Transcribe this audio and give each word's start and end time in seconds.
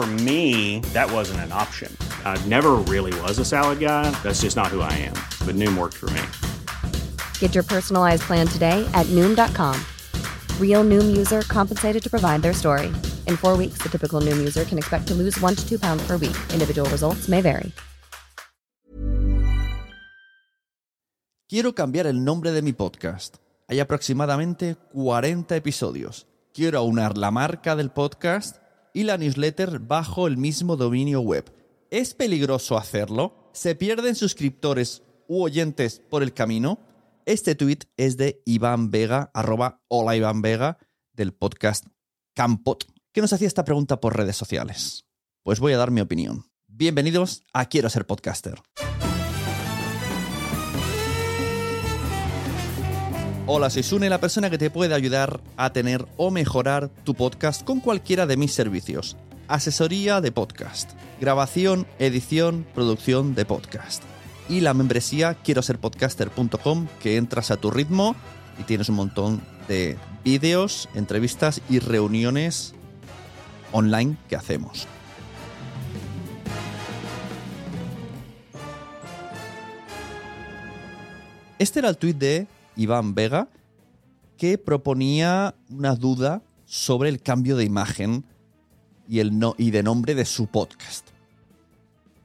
For 0.00 0.24
me, 0.24 0.80
that 0.94 1.12
wasn't 1.12 1.40
an 1.40 1.52
option. 1.52 1.94
I 2.24 2.40
never 2.48 2.80
really 2.88 3.12
was 3.20 3.38
a 3.38 3.44
salad 3.44 3.80
guy. 3.80 4.10
That's 4.22 4.40
just 4.40 4.56
not 4.56 4.68
who 4.68 4.80
I 4.80 4.90
am. 4.96 5.12
But 5.44 5.56
Noom 5.56 5.76
worked 5.76 5.98
for 6.00 6.08
me. 6.16 6.22
Get 7.38 7.54
your 7.54 7.64
personalized 7.64 8.22
plan 8.22 8.46
today 8.46 8.88
at 8.94 9.04
Noom.com. 9.12 9.76
Real 10.58 10.84
Noom 10.84 11.14
user 11.14 11.42
compensated 11.42 12.02
to 12.02 12.08
provide 12.08 12.40
their 12.40 12.54
story. 12.54 12.86
In 13.26 13.36
four 13.36 13.58
weeks, 13.58 13.82
the 13.82 13.90
typical 13.90 14.22
Noom 14.22 14.38
user 14.38 14.64
can 14.64 14.78
expect 14.78 15.06
to 15.08 15.14
lose 15.14 15.38
one 15.38 15.54
to 15.54 15.68
two 15.68 15.78
pounds 15.78 16.02
per 16.06 16.16
week. 16.16 16.36
Individual 16.54 16.88
results 16.88 17.28
may 17.28 17.42
vary. 17.42 17.70
Quiero 21.46 21.74
cambiar 21.74 22.06
el 22.06 22.24
nombre 22.24 22.52
de 22.52 22.62
mi 22.62 22.72
podcast. 22.72 23.36
Hay 23.68 23.80
aproximadamente 23.80 24.76
40 24.94 25.56
episodios. 25.56 26.26
Quiero 26.54 26.78
aunar 26.78 27.18
la 27.18 27.30
marca 27.30 27.76
del 27.76 27.90
podcast 27.90 28.60
y 28.92 29.04
la 29.04 29.16
newsletter 29.18 29.78
bajo 29.78 30.26
el 30.26 30.36
mismo 30.36 30.76
dominio 30.76 31.20
web. 31.20 31.52
¿Es 31.90 32.14
peligroso 32.14 32.76
hacerlo? 32.76 33.50
¿Se 33.52 33.74
pierden 33.74 34.14
suscriptores 34.14 35.02
u 35.28 35.42
oyentes 35.42 36.02
por 36.08 36.22
el 36.22 36.32
camino? 36.32 36.78
Este 37.26 37.54
tweet 37.54 37.80
es 37.96 38.16
de 38.16 38.42
Iván 38.44 38.90
Vega, 38.90 39.30
arroba 39.34 39.82
hola 39.88 40.16
Iván 40.16 40.42
Vega, 40.42 40.78
del 41.12 41.32
podcast 41.32 41.86
Campot, 42.34 42.86
que 43.12 43.20
nos 43.20 43.32
hacía 43.32 43.48
esta 43.48 43.64
pregunta 43.64 44.00
por 44.00 44.16
redes 44.16 44.36
sociales. 44.36 45.06
Pues 45.42 45.60
voy 45.60 45.72
a 45.72 45.78
dar 45.78 45.90
mi 45.90 46.00
opinión. 46.00 46.44
Bienvenidos 46.66 47.44
a 47.52 47.66
Quiero 47.66 47.90
ser 47.90 48.06
podcaster. 48.06 48.60
Hola, 53.52 53.68
soy 53.68 53.82
Sune, 53.82 54.08
la 54.08 54.20
persona 54.20 54.48
que 54.48 54.58
te 54.58 54.70
puede 54.70 54.94
ayudar 54.94 55.40
a 55.56 55.72
tener 55.72 56.06
o 56.16 56.30
mejorar 56.30 56.88
tu 57.02 57.14
podcast 57.14 57.64
con 57.64 57.80
cualquiera 57.80 58.24
de 58.24 58.36
mis 58.36 58.52
servicios. 58.52 59.16
Asesoría 59.48 60.20
de 60.20 60.30
podcast, 60.30 60.92
grabación, 61.20 61.84
edición, 61.98 62.64
producción 62.76 63.34
de 63.34 63.44
podcast. 63.44 64.04
Y 64.48 64.60
la 64.60 64.72
membresía 64.72 65.34
quiero 65.34 65.62
ser 65.62 65.80
podcaster.com 65.80 66.86
que 67.02 67.16
entras 67.16 67.50
a 67.50 67.56
tu 67.56 67.72
ritmo 67.72 68.14
y 68.56 68.62
tienes 68.62 68.88
un 68.88 68.94
montón 68.94 69.42
de 69.66 69.98
vídeos, 70.22 70.88
entrevistas 70.94 71.60
y 71.68 71.80
reuniones 71.80 72.72
online 73.72 74.16
que 74.28 74.36
hacemos. 74.36 74.86
Este 81.58 81.80
era 81.80 81.88
el 81.88 81.98
tweet 81.98 82.14
de 82.14 82.46
Iván 82.76 83.14
Vega, 83.14 83.48
que 84.36 84.58
proponía 84.58 85.54
una 85.68 85.94
duda 85.94 86.42
sobre 86.64 87.08
el 87.08 87.20
cambio 87.20 87.56
de 87.56 87.64
imagen 87.64 88.24
y, 89.08 89.18
el 89.20 89.38
no, 89.38 89.54
y 89.58 89.70
de 89.70 89.82
nombre 89.82 90.14
de 90.14 90.24
su 90.24 90.46
podcast. 90.46 91.08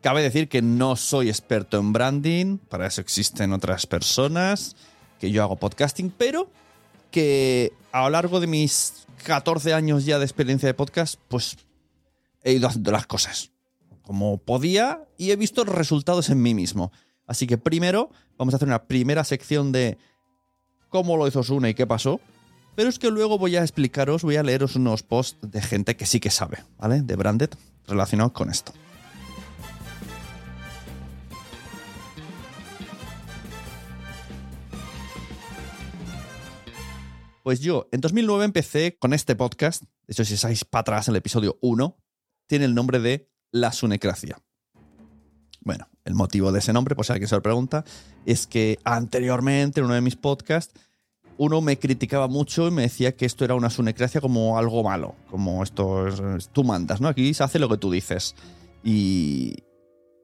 Cabe 0.02 0.22
decir 0.22 0.48
que 0.48 0.62
no 0.62 0.96
soy 0.96 1.30
experto 1.30 1.80
en 1.80 1.92
branding, 1.92 2.58
para 2.58 2.86
eso 2.86 3.02
existen 3.02 3.54
otras 3.54 3.88
personas, 3.88 4.76
que 5.20 5.32
yo 5.32 5.42
hago 5.42 5.56
podcasting, 5.56 6.12
pero 6.12 6.50
que 7.10 7.74
a 7.92 8.04
lo 8.04 8.12
largo 8.12 8.40
de 8.40 8.48
mis 8.48 9.08
14 9.24 9.74
años 9.74 10.06
ya 10.06 10.20
de 10.20 10.26
experiencia 10.26 10.68
de 10.68 10.74
podcast, 10.74 11.20
pues 11.28 11.58
he 12.44 12.54
ido 12.54 12.68
haciendo 12.68 12.92
las 12.92 13.08
cosas 13.08 13.52
como 14.06 14.38
podía 14.38 15.04
y 15.18 15.32
he 15.32 15.36
visto 15.36 15.64
resultados 15.66 16.30
en 16.30 16.42
mí 16.42 16.54
mismo. 16.54 16.92
Así 17.26 17.48
que 17.48 17.58
primero 17.58 18.12
vamos 18.38 18.54
a 18.54 18.58
hacer 18.58 18.68
una 18.68 18.84
primera 18.84 19.24
sección 19.24 19.72
de 19.72 19.98
cómo 20.90 21.18
lo 21.18 21.28
hizo 21.28 21.44
Sune 21.44 21.70
y 21.70 21.74
qué 21.74 21.88
pasó. 21.88 22.20
Pero 22.76 22.90
es 22.90 23.00
que 23.00 23.10
luego 23.10 23.38
voy 23.38 23.56
a 23.56 23.62
explicaros, 23.62 24.24
voy 24.24 24.36
a 24.36 24.44
leeros 24.44 24.76
unos 24.76 25.02
posts 25.04 25.38
de 25.42 25.62
gente 25.62 25.96
que 25.96 26.06
sí 26.06 26.20
que 26.20 26.30
sabe, 26.30 26.64
¿vale? 26.78 27.02
De 27.02 27.16
Branded 27.16 27.50
relacionados 27.88 28.34
con 28.34 28.50
esto. 28.50 28.74
Pues 37.44 37.60
yo 37.60 37.88
en 37.92 38.02
2009 38.02 38.44
empecé 38.44 38.98
con 38.98 39.14
este 39.14 39.36
podcast. 39.36 39.84
De 39.84 40.14
hecho, 40.14 40.26
si 40.26 40.34
estáis 40.34 40.66
para 40.66 40.82
atrás 40.82 41.08
en 41.08 41.14
el 41.14 41.18
episodio 41.18 41.60
1, 41.62 41.96
tiene 42.48 42.66
el 42.66 42.74
nombre 42.74 43.00
de 43.00 43.30
La 43.52 43.72
Sunecracia. 43.72 44.42
Bueno, 45.66 45.88
el 46.06 46.14
motivo 46.14 46.52
de 46.52 46.60
ese 46.60 46.74
nombre, 46.74 46.96
pues 46.96 47.08
si 47.08 47.14
alguien 47.14 47.28
se 47.28 47.36
lo 47.36 47.42
pregunta, 47.42 47.84
es 48.26 48.46
que 48.46 48.78
anteriormente 48.84 49.80
en 49.80 49.88
uno 49.88 49.96
de 49.96 50.02
mis 50.02 50.16
podcasts, 50.16 50.80
uno 51.38 51.60
me 51.60 51.80
criticaba 51.80 52.28
mucho 52.28 52.68
y 52.68 52.72
me 52.72 52.84
decía 52.84 53.16
que 53.16 53.26
esto 53.26 53.44
era 53.44 53.56
una 53.56 53.72
sunecracia 53.72 54.22
como 54.22 54.60
algo 54.60 54.84
malo, 54.84 55.16
como 55.30 55.64
esto 55.64 56.08
es, 56.08 56.50
tú 56.50 56.64
mandas, 56.64 57.02
¿no? 57.02 57.08
Aquí 57.08 57.34
se 57.34 57.44
hace 57.44 57.58
lo 57.58 57.68
que 57.68 57.78
tú 57.78 57.90
dices. 57.90 58.36
Y 58.84 59.64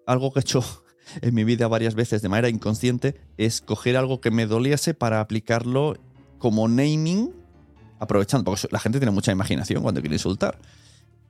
algo 0.05 0.31
que 0.31 0.39
he 0.39 0.41
hecho 0.41 0.63
en 1.21 1.33
mi 1.33 1.43
vida 1.43 1.67
varias 1.67 1.95
veces 1.95 2.21
de 2.21 2.29
manera 2.29 2.47
inconsciente 2.47 3.19
es 3.37 3.61
coger 3.61 3.97
algo 3.97 4.21
que 4.21 4.29
me 4.29 4.45
doliese 4.45 4.93
para 4.93 5.21
aplicarlo 5.21 5.97
como 6.37 6.67
naming, 6.67 7.33
aprovechando, 7.99 8.45
porque 8.45 8.67
la 8.69 8.79
gente 8.79 8.99
tiene 8.99 9.11
mucha 9.11 9.31
imaginación 9.31 9.81
cuando 9.81 10.01
quiere 10.01 10.15
insultar, 10.15 10.59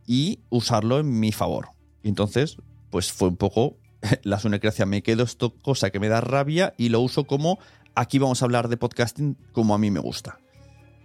y 0.05 0.41
usarlo 0.49 0.99
en 0.99 1.17
mi 1.17 1.31
favor. 1.31 1.69
Y 2.03 2.09
entonces, 2.09 2.57
pues 2.89 3.11
fue 3.13 3.29
un 3.29 3.37
poco 3.37 3.77
la 4.23 4.39
sunecracia. 4.39 4.85
Me 4.85 5.03
quedo 5.03 5.23
esto 5.23 5.53
cosa 5.61 5.89
que 5.89 5.99
me 5.99 6.09
da 6.09 6.21
rabia 6.21 6.73
y 6.77 6.89
lo 6.89 7.01
uso 7.01 7.25
como 7.25 7.59
aquí 7.95 8.19
vamos 8.19 8.41
a 8.41 8.45
hablar 8.45 8.67
de 8.69 8.77
podcasting 8.77 9.37
como 9.51 9.73
a 9.73 9.77
mí 9.77 9.91
me 9.91 9.99
gusta. 9.99 10.39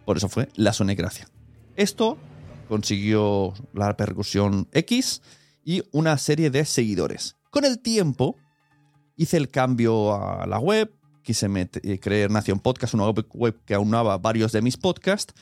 Por 0.05 0.17
eso 0.17 0.29
fue 0.29 0.49
la 0.55 0.73
sunecracia. 0.73 1.29
Esto 1.77 2.17
consiguió 2.69 3.53
la 3.73 3.89
repercusión 3.89 4.69
X 4.73 5.23
y 5.65 5.83
una 5.93 6.17
serie 6.19 6.51
de 6.51 6.65
seguidores. 6.65 7.37
Con 7.51 7.65
el 7.65 7.81
tiempo 7.81 8.37
hice 9.17 9.37
el 9.37 9.51
cambio 9.51 10.15
a 10.15 10.47
la 10.47 10.59
web, 10.59 10.93
quise 11.23 11.49
meter, 11.49 12.01
crear 12.01 12.31
Nación 12.31 12.61
Podcast, 12.61 12.95
una 12.95 13.09
web 13.11 13.61
que 13.65 13.75
aunaba 13.75 14.19
varios 14.19 14.53
de 14.53 14.63
mis 14.63 14.77
podcasts 14.77 15.35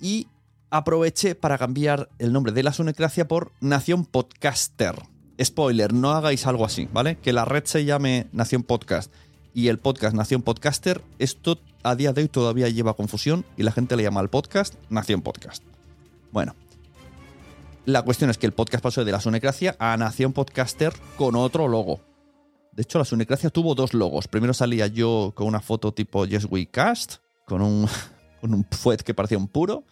y 0.00 0.28
aproveché 0.70 1.34
para 1.34 1.58
cambiar 1.58 2.08
el 2.18 2.32
nombre 2.32 2.52
de 2.52 2.62
la 2.62 2.72
sunecracia 2.72 3.26
por 3.26 3.52
Nación 3.60 4.04
Podcaster. 4.04 4.94
Spoiler, 5.42 5.92
no 5.92 6.10
hagáis 6.10 6.46
algo 6.46 6.64
así, 6.64 6.88
¿vale? 6.92 7.16
Que 7.16 7.32
la 7.32 7.44
red 7.44 7.64
se 7.64 7.84
llame 7.84 8.26
Nación 8.32 8.62
Podcast 8.62 9.12
y 9.54 9.68
el 9.68 9.78
podcast 9.78 10.14
Nación 10.14 10.42
Podcaster, 10.42 11.02
esto 11.18 11.58
a 11.82 11.94
día 11.94 12.12
de 12.12 12.22
hoy 12.22 12.28
todavía 12.28 12.68
lleva 12.68 12.94
confusión 12.94 13.44
y 13.56 13.62
la 13.62 13.72
gente 13.72 13.96
le 13.96 14.02
llama 14.02 14.20
al 14.20 14.30
podcast 14.30 14.74
Nación 14.90 15.22
Podcast. 15.22 15.62
Bueno, 16.32 16.54
la 17.84 18.02
cuestión 18.02 18.30
es 18.30 18.38
que 18.38 18.46
el 18.46 18.52
podcast 18.52 18.82
pasó 18.82 19.04
de 19.04 19.12
la 19.12 19.20
Sunecracia 19.20 19.76
a 19.78 19.96
Nación 19.96 20.32
Podcaster 20.32 20.92
con 21.16 21.36
otro 21.36 21.68
logo. 21.68 22.00
De 22.72 22.82
hecho, 22.82 22.98
la 22.98 23.04
Sunecracia 23.04 23.50
tuvo 23.50 23.74
dos 23.74 23.94
logos. 23.94 24.28
Primero 24.28 24.54
salía 24.54 24.86
yo 24.86 25.32
con 25.34 25.46
una 25.46 25.60
foto 25.60 25.92
tipo 25.92 26.26
Yes 26.26 26.46
We 26.50 26.66
Cast, 26.66 27.16
con 27.44 27.62
un, 27.62 27.88
con 28.40 28.54
un 28.54 28.66
fuet 28.70 29.02
que 29.02 29.14
parecía 29.14 29.38
un 29.38 29.48
puro. 29.48 29.84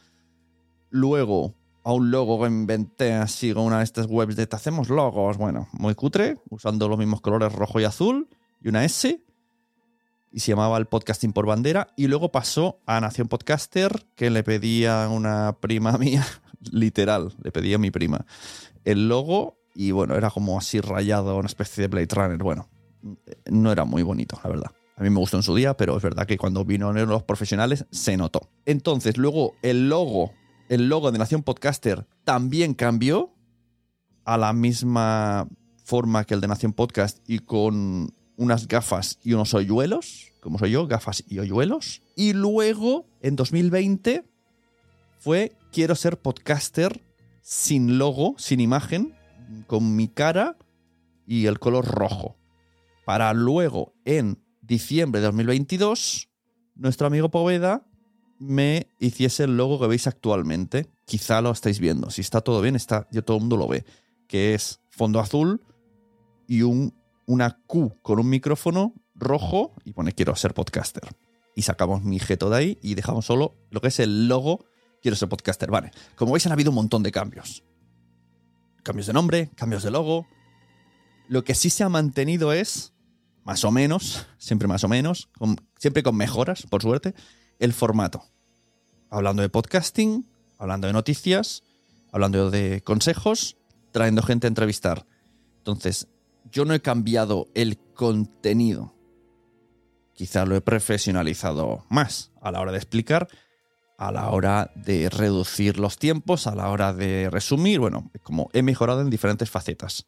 Luego 0.91 1.55
a 1.87 1.93
un 1.93 2.11
logo 2.11 2.41
que 2.41 2.49
inventé 2.49 3.13
así 3.13 3.55
con 3.55 3.63
una 3.63 3.79
de 3.79 3.85
estas 3.85 4.07
webs 4.07 4.35
de 4.35 4.49
te 4.49 4.57
hacemos 4.57 4.89
logos. 4.89 5.37
Bueno, 5.37 5.69
muy 5.71 5.95
cutre, 5.95 6.37
usando 6.51 6.89
los 6.89 6.99
mismos 6.99 7.21
colores 7.21 7.53
rojo 7.53 7.79
y 7.79 7.85
azul 7.85 8.29
y 8.61 8.69
una 8.71 8.85
S. 8.85 9.23
Y 10.33 10.41
se 10.41 10.51
llamaba 10.51 10.79
el 10.79 10.87
podcasting 10.87 11.33
por 11.33 11.47
bandera. 11.47 11.87
Y 11.97 12.09
luego 12.09 12.33
pasó 12.33 12.81
a 12.87 13.01
Nación 13.01 13.29
Podcaster, 13.29 14.05
que 14.17 14.31
le 14.31 14.43
pedía 14.43 15.09
una 15.09 15.59
prima 15.61 15.93
mía, 15.99 16.27
literal, 16.73 17.33
le 17.41 17.53
pedía 17.53 17.77
a 17.77 17.79
mi 17.79 17.93
prima 17.93 18.27
el 18.85 19.09
logo. 19.09 19.61
Y 19.73 19.93
bueno, 19.93 20.17
era 20.17 20.31
como 20.31 20.59
así 20.59 20.81
rayado, 20.81 21.37
una 21.37 21.47
especie 21.47 21.83
de 21.83 21.87
Blade 21.87 22.09
Runner. 22.11 22.43
Bueno, 22.43 22.69
no 23.49 23.71
era 23.71 23.85
muy 23.85 24.03
bonito, 24.03 24.41
la 24.43 24.51
verdad. 24.51 24.71
A 24.97 25.05
mí 25.05 25.11
me 25.11 25.21
gustó 25.21 25.37
en 25.37 25.45
su 25.45 25.55
día, 25.55 25.77
pero 25.77 25.97
es 25.97 26.03
verdad 26.03 26.27
que 26.27 26.37
cuando 26.37 26.65
vino 26.65 26.93
los 26.93 27.23
profesionales 27.23 27.87
se 27.93 28.17
notó. 28.17 28.51
Entonces, 28.65 29.19
luego 29.19 29.55
el 29.63 29.89
logo 29.89 30.33
el 30.69 30.89
logo 30.89 31.13
de 31.13 31.19
Nación 31.19 31.43
Podcaster 31.43 32.07
también 32.25 32.75
cambió 32.75 33.33
a 34.25 34.37
la 34.37 34.53
misma 34.53 35.49
forma 35.85 36.25
que 36.25 36.35
el 36.35 36.41
de 36.41 36.49
Nación 36.49 36.73
Podcast 36.73 37.19
y 37.29 37.39
con 37.39 38.13
unas 38.37 38.67
gafas 38.69 39.19
y 39.23 39.33
unos 39.33 39.55
hoyuelos, 39.55 40.33
como 40.41 40.59
soy 40.59 40.73
yo, 40.73 40.87
gafas 40.87 41.25
y 41.29 41.39
hoyuelos. 41.39 42.03
Y 42.17 42.33
luego, 42.33 43.07
en 43.21 43.37
2020, 43.37 44.25
fue 45.19 45.57
Quiero 45.73 45.95
ser 45.95 46.19
podcaster 46.19 47.03
sin 47.43 47.99
logo, 47.99 48.35
sin 48.39 48.61
imagen, 48.61 49.15
con 49.67 49.95
mi 49.95 50.09
cara 50.09 50.57
y 51.27 51.47
el 51.47 51.59
color 51.59 51.87
rojo. 51.87 52.37
Para 53.05 53.33
luego, 53.35 53.95
en 54.05 54.43
diciembre 54.63 55.21
de 55.21 55.27
2022, 55.27 56.29
nuestro 56.75 57.07
amigo 57.07 57.31
Poveda 57.31 57.87
me 58.39 58.89
hiciese 58.99 59.45
el 59.45 59.57
logo 59.57 59.81
que 59.81 59.87
veis 59.87 60.07
actualmente. 60.07 60.91
Quizá 61.05 61.41
lo 61.41 61.51
estáis 61.51 61.81
viendo. 61.81 62.11
Si 62.11 62.21
está 62.21 62.41
todo 62.41 62.61
bien, 62.61 62.77
está, 62.77 63.09
yo 63.11 63.25
todo 63.25 63.37
el 63.37 63.43
mundo 63.43 63.57
lo 63.57 63.69
ve. 63.69 63.85
Que 64.27 64.55
es 64.55 64.81
fondo 64.91 65.21
azul 65.21 65.63
y 66.47 66.63
un, 66.63 66.95
una 67.27 67.59
Q 67.67 67.99
con 68.03 68.19
un 68.19 68.29
micrófono 68.29 68.95
rojo 69.15 69.73
y 69.85 69.93
pone 69.93 70.13
quiero 70.13 70.35
ser 70.37 70.55
podcaster. 70.55 71.05
Y 71.55 71.63
sacamos 71.63 72.03
mi 72.03 72.19
jeto 72.19 72.51
de 72.51 72.57
ahí 72.57 72.79
y 72.83 72.95
dejamos 72.95 73.27
solo 73.27 73.55
lo 73.71 73.81
que 73.81 73.89
es 73.89 73.99
el 74.01 74.29
logo 74.29 74.67
quiero 75.01 75.17
ser 75.17 75.29
podcaster. 75.29 75.71
Vale, 75.71 75.91
como 76.17 76.33
veis 76.33 76.47
han 76.47 76.53
habido 76.53 76.71
un 76.71 76.77
montón 76.77 77.03
de 77.03 77.13
cambios. 77.13 77.65
Cambios 78.83 79.07
de 79.07 79.13
nombre, 79.13 79.51
cambios 79.55 79.83
de 79.83 79.91
logo. 79.91 80.27
Lo 81.29 81.45
que 81.45 81.55
sí 81.55 81.71
se 81.71 81.83
ha 81.83 81.89
mantenido 81.89 82.53
es, 82.53 82.93
más 83.45 83.65
o 83.65 83.71
menos, 83.71 84.27
siempre 84.39 84.69
más 84.69 84.85
o 84.85 84.89
menos, 84.89 85.29
siempre 85.79 86.03
con 86.03 86.17
mejoras, 86.17 86.63
por 86.69 86.83
suerte, 86.83 87.15
el 87.59 87.73
formato. 87.73 88.25
Hablando 89.11 89.43
de 89.43 89.49
podcasting, 89.49 90.27
hablando 90.59 90.87
de 90.87 90.93
noticias, 90.93 91.63
hablando 92.13 92.51
de 92.51 92.83
consejos, 92.83 93.57
trayendo 93.93 94.23
gente 94.23 94.47
a 94.47 94.49
entrevistar. 94.49 95.07
Entonces, 95.59 96.09
yo 96.51 96.65
no 96.65 96.75
he 96.75 96.81
cambiado 96.81 97.49
el 97.55 97.79
contenido. 97.95 98.95
Quizá 100.15 100.45
lo 100.47 100.57
he 100.57 100.61
profesionalizado 100.61 101.85
más 101.89 102.33
a 102.41 102.51
la 102.51 102.61
hora 102.61 102.73
de 102.73 102.79
explicar, 102.79 103.29
a 103.99 104.13
la 104.13 104.31
hora 104.31 104.71
de 104.75 105.09
reducir 105.09 105.79
los 105.79 105.99
tiempos, 105.99 106.47
a 106.47 106.55
la 106.55 106.71
hora 106.71 106.93
de 106.93 107.31
resumir. 107.31 107.81
Bueno, 107.81 108.11
como 108.23 108.49
he 108.53 108.63
mejorado 108.63 109.01
en 109.01 109.11
diferentes 109.11 109.51
facetas 109.51 110.07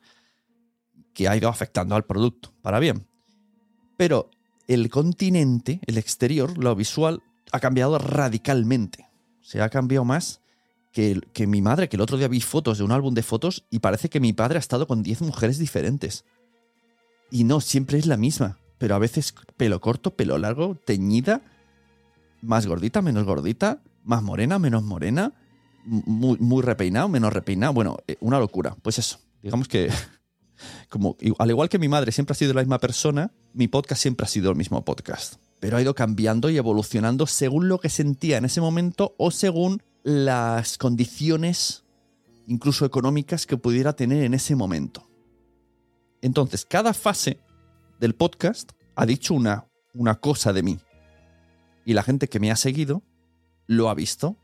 que 1.15 1.29
ha 1.29 1.37
ido 1.37 1.49
afectando 1.49 1.95
al 1.95 2.05
producto 2.05 2.53
para 2.63 2.79
bien. 2.79 3.07
Pero 3.97 4.31
el 4.67 4.89
continente, 4.91 5.81
el 5.87 5.99
exterior, 5.99 6.57
lo 6.59 6.75
visual, 6.77 7.23
ha 7.53 7.61
cambiado 7.61 7.99
radicalmente. 7.99 9.09
Se 9.41 9.61
ha 9.63 9.69
cambiado 9.69 10.05
más 10.05 10.41
que, 10.93 11.21
que, 11.33 11.47
mi 11.47 11.63
madre, 11.63 11.89
que 11.89 11.97
el 11.97 12.03
otro 12.03 12.17
día 12.17 12.29
vi 12.29 12.41
fotos 12.41 12.79
de 12.79 12.85
un 12.85 12.93
álbum 12.93 13.15
de 13.15 13.23
fotos 13.23 13.65
y 13.71 13.79
parece 13.79 14.09
que 14.09 14.21
mi 14.21 14.33
padre 14.33 14.57
ha 14.57 14.61
estado 14.61 14.87
con 14.87 15.03
10 15.03 15.23
mujeres 15.23 15.59
diferentes. 15.59 16.25
Y 17.31 17.45
no, 17.45 17.61
siempre 17.61 17.99
es 17.99 18.07
la 18.07 18.17
misma, 18.17 18.59
pero 18.79 18.95
a 18.95 18.99
veces 18.99 19.35
pelo 19.57 19.81
corto, 19.81 20.17
pelo 20.17 20.39
largo, 20.39 20.77
teñida, 20.85 21.43
más 22.43 22.67
gordita, 22.67 23.03
menos 23.03 23.25
gordita, 23.25 23.83
más 24.05 24.23
morena, 24.23 24.59
menos 24.59 24.83
morena, 24.83 25.35
muy, 25.85 26.39
muy 26.39 26.63
repeinado, 26.63 27.09
menos 27.09 27.33
repeinado. 27.33 27.73
Bueno, 27.73 27.99
eh, 28.07 28.17
una 28.21 28.39
locura. 28.39 28.77
Pues 28.83 28.99
eso, 28.99 29.19
digamos 29.43 29.69
que 29.69 29.91
como 30.89 31.17
al 31.39 31.51
igual 31.51 31.69
que 31.69 31.79
mi 31.79 31.89
madre 31.89 32.13
siempre 32.13 32.33
ha 32.33 32.37
sido 32.37 32.55
la 32.55 32.63
misma 32.63 32.79
persona, 32.79 33.33
mi 33.53 33.69
podcast 33.69 34.01
siempre 34.01 34.25
ha 34.25 34.29
sido 34.29 34.51
el 34.51 34.57
mismo 34.57 34.85
podcast 34.85 35.37
pero 35.61 35.77
ha 35.77 35.83
ido 35.83 35.95
cambiando 35.95 36.51
y 36.51 36.57
evolucionando 36.57 37.27
según 37.27 37.69
lo 37.69 37.79
que 37.79 37.89
sentía 37.89 38.39
en 38.39 38.45
ese 38.45 38.61
momento 38.61 39.15
o 39.19 39.31
según 39.31 39.83
las 40.03 40.79
condiciones, 40.79 41.85
incluso 42.47 42.85
económicas, 42.85 43.47
que 43.47 43.57
pudiera 43.57 43.95
tener 43.95 44.23
en 44.23 44.35
ese 44.35 44.55
momento. 44.55 45.09
Entonces, 46.23 46.65
cada 46.65 46.95
fase 46.95 47.41
del 48.01 48.15
podcast 48.15 48.73
ha 48.95 49.07
dicho 49.07 49.35
una, 49.35 49.67
una 49.95 50.17
cosa 50.17 50.53
de 50.53 50.63
mí. 50.63 50.79
Y 51.85 51.95
la 51.95 52.03
gente 52.03 52.29
que 52.29 52.41
me 52.41 52.51
ha 52.51 52.57
seguido 52.57 53.03
lo 53.67 53.89
ha 53.89 53.95
visto. 53.95 54.37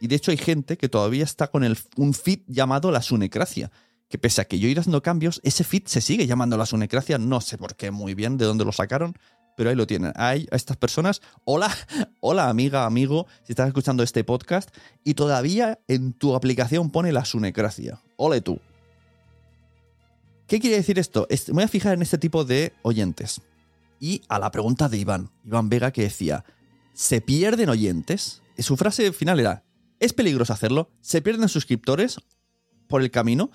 Y 0.00 0.08
de 0.08 0.16
hecho 0.16 0.30
hay 0.30 0.36
gente 0.36 0.76
que 0.76 0.88
todavía 0.88 1.24
está 1.24 1.48
con 1.48 1.64
el, 1.64 1.78
un 1.96 2.14
feed 2.14 2.40
llamado 2.46 2.90
la 2.90 3.02
sunecracia. 3.02 3.70
Que 4.08 4.18
pese 4.18 4.40
a 4.40 4.44
que 4.44 4.58
yo 4.58 4.68
he 4.68 4.70
ido 4.70 4.80
haciendo 4.80 5.02
cambios, 5.02 5.40
ese 5.42 5.64
feed 5.64 5.86
se 5.86 6.00
sigue 6.00 6.26
llamando 6.26 6.56
la 6.56 6.66
sunecracia. 6.66 7.18
No 7.18 7.40
sé 7.40 7.58
por 7.58 7.74
qué 7.74 7.90
muy 7.90 8.14
bien, 8.14 8.36
de 8.36 8.44
dónde 8.44 8.64
lo 8.64 8.72
sacaron 8.72 9.16
pero 9.56 9.70
ahí 9.70 9.76
lo 9.76 9.86
tienen. 9.86 10.12
Hay 10.14 10.46
a 10.52 10.56
estas 10.56 10.76
personas, 10.76 11.20
hola, 11.44 11.74
hola 12.20 12.48
amiga, 12.48 12.84
amigo, 12.84 13.26
si 13.42 13.52
estás 13.52 13.66
escuchando 13.66 14.04
este 14.04 14.22
podcast 14.22 14.70
y 15.02 15.14
todavía 15.14 15.80
en 15.88 16.12
tu 16.12 16.36
aplicación 16.36 16.90
pone 16.90 17.10
la 17.10 17.24
sunecracia. 17.24 18.00
Ole 18.16 18.40
tú. 18.40 18.60
¿Qué 20.46 20.60
quiere 20.60 20.76
decir 20.76 21.00
esto? 21.00 21.26
Me 21.48 21.54
voy 21.54 21.64
a 21.64 21.68
fijar 21.68 21.94
en 21.94 22.02
este 22.02 22.18
tipo 22.18 22.44
de 22.44 22.72
oyentes. 22.82 23.40
Y 23.98 24.22
a 24.28 24.38
la 24.38 24.50
pregunta 24.52 24.88
de 24.88 24.98
Iván, 24.98 25.30
Iván 25.44 25.68
Vega, 25.68 25.90
que 25.90 26.02
decía, 26.02 26.44
¿se 26.92 27.20
pierden 27.20 27.70
oyentes? 27.70 28.42
Su 28.58 28.76
frase 28.76 29.12
final 29.12 29.40
era, 29.40 29.64
¿es 29.98 30.12
peligroso 30.12 30.52
hacerlo? 30.52 30.90
¿Se 31.00 31.22
pierden 31.22 31.48
suscriptores 31.48 32.20
por 32.86 33.02
el 33.02 33.10
camino? 33.10 33.50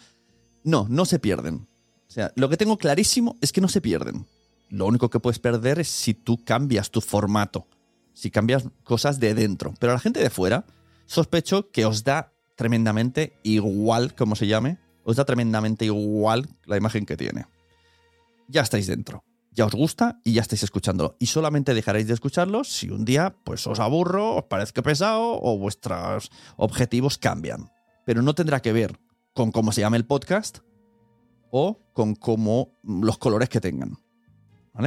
No, 0.63 0.87
no 0.89 1.05
se 1.05 1.19
pierden. 1.19 1.67
O 2.07 2.11
sea, 2.13 2.33
lo 2.35 2.49
que 2.49 2.57
tengo 2.57 2.77
clarísimo 2.77 3.37
es 3.39 3.53
que 3.53 3.61
no 3.61 3.69
se 3.69 3.79
pierden 3.79 4.25
lo 4.71 4.85
único 4.85 5.09
que 5.09 5.19
puedes 5.19 5.39
perder 5.39 5.79
es 5.79 5.89
si 5.89 6.13
tú 6.13 6.43
cambias 6.43 6.91
tu 6.91 7.01
formato, 7.01 7.67
si 8.13 8.31
cambias 8.31 8.63
cosas 8.83 9.19
de 9.19 9.35
dentro. 9.35 9.73
Pero 9.79 9.91
a 9.91 9.95
la 9.95 9.99
gente 9.99 10.21
de 10.21 10.29
fuera, 10.29 10.65
sospecho 11.05 11.69
que 11.71 11.85
os 11.85 12.03
da 12.03 12.33
tremendamente 12.55 13.33
igual, 13.43 14.15
como 14.15 14.35
se 14.35 14.47
llame, 14.47 14.77
os 15.03 15.17
da 15.17 15.25
tremendamente 15.25 15.85
igual 15.85 16.47
la 16.65 16.77
imagen 16.77 17.05
que 17.05 17.17
tiene. 17.17 17.47
Ya 18.47 18.61
estáis 18.61 18.87
dentro, 18.87 19.25
ya 19.51 19.65
os 19.65 19.73
gusta 19.73 20.21
y 20.23 20.33
ya 20.33 20.41
estáis 20.41 20.63
escuchándolo. 20.63 21.17
Y 21.19 21.25
solamente 21.25 21.73
dejaréis 21.73 22.07
de 22.07 22.13
escucharlo 22.13 22.63
si 22.63 22.89
un 22.89 23.03
día 23.03 23.35
pues 23.43 23.67
os 23.67 23.79
aburro, 23.79 24.37
os 24.37 24.43
parezca 24.45 24.81
pesado 24.81 25.37
o 25.41 25.57
vuestros 25.57 26.31
objetivos 26.55 27.17
cambian. 27.17 27.71
Pero 28.05 28.21
no 28.21 28.33
tendrá 28.35 28.61
que 28.61 28.71
ver 28.71 28.97
con 29.33 29.51
cómo 29.51 29.73
se 29.73 29.81
llame 29.81 29.97
el 29.97 30.05
podcast 30.05 30.59
o 31.49 31.79
con 31.93 32.15
cómo 32.15 32.79
los 32.83 33.17
colores 33.17 33.49
que 33.49 33.59
tengan. 33.59 33.97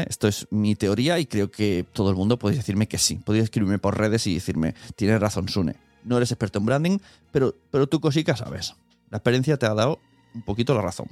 Esto 0.09 0.29
es 0.29 0.47
mi 0.50 0.75
teoría 0.75 1.19
y 1.19 1.26
creo 1.26 1.50
que 1.50 1.87
todo 1.93 2.11
el 2.11 2.17
mundo 2.17 2.38
puede 2.38 2.57
decirme 2.57 2.88
que 2.88 2.99
sí. 2.99 3.17
Podéis 3.17 3.45
escribirme 3.45 3.79
por 3.79 3.99
redes 3.99 4.26
y 4.26 4.35
decirme, 4.35 4.75
tienes 4.97 5.21
razón, 5.21 5.49
Sune. 5.49 5.76
No 6.05 6.17
eres 6.17 6.31
experto 6.33 6.59
en 6.59 6.67
branding, 6.67 6.99
pero, 7.31 7.55
pero 7.71 7.87
tú 7.87 8.00
cosica 8.00 8.37
sabes. 8.37 8.75
La 9.11 9.19
experiencia 9.19 9.57
te 9.57 9.67
ha 9.67 9.75
dado 9.75 10.00
un 10.35 10.43
poquito 10.43 10.75
la 10.75 10.83
razón. 10.83 11.07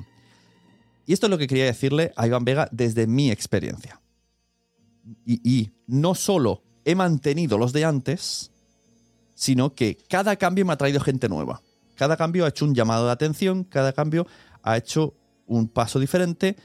Y 1.07 1.13
esto 1.13 1.27
es 1.27 1.31
lo 1.31 1.39
que 1.39 1.47
quería 1.47 1.65
decirle 1.65 2.13
a 2.17 2.27
Iván 2.27 2.45
Vega 2.45 2.69
desde 2.73 3.07
mi 3.07 3.31
experiencia. 3.31 4.01
Y 5.27 5.73
no 5.87 6.15
solo 6.15 6.63
he 6.85 6.95
mantenido 6.95 7.59
los 7.59 7.73
de 7.73 7.85
antes, 7.85 8.53
sino 9.35 9.75
que 9.75 9.97
cada 10.09 10.37
cambio 10.37 10.65
me 10.65 10.73
ha 10.73 10.77
traído 10.77 11.01
gente 11.01 11.29
nueva. 11.29 11.63
Cada 11.97 12.17
cambio 12.17 12.45
ha 12.45 12.49
hecho 12.49 12.65
un 12.65 12.75
llamado 12.75 13.07
de 13.07 13.13
atención, 13.13 13.65
cada 13.65 13.93
cambio 13.93 14.27
ha 14.63 14.77
hecho 14.77 15.15
un 15.47 15.69
paso 15.69 15.99
diferente, 15.99 16.57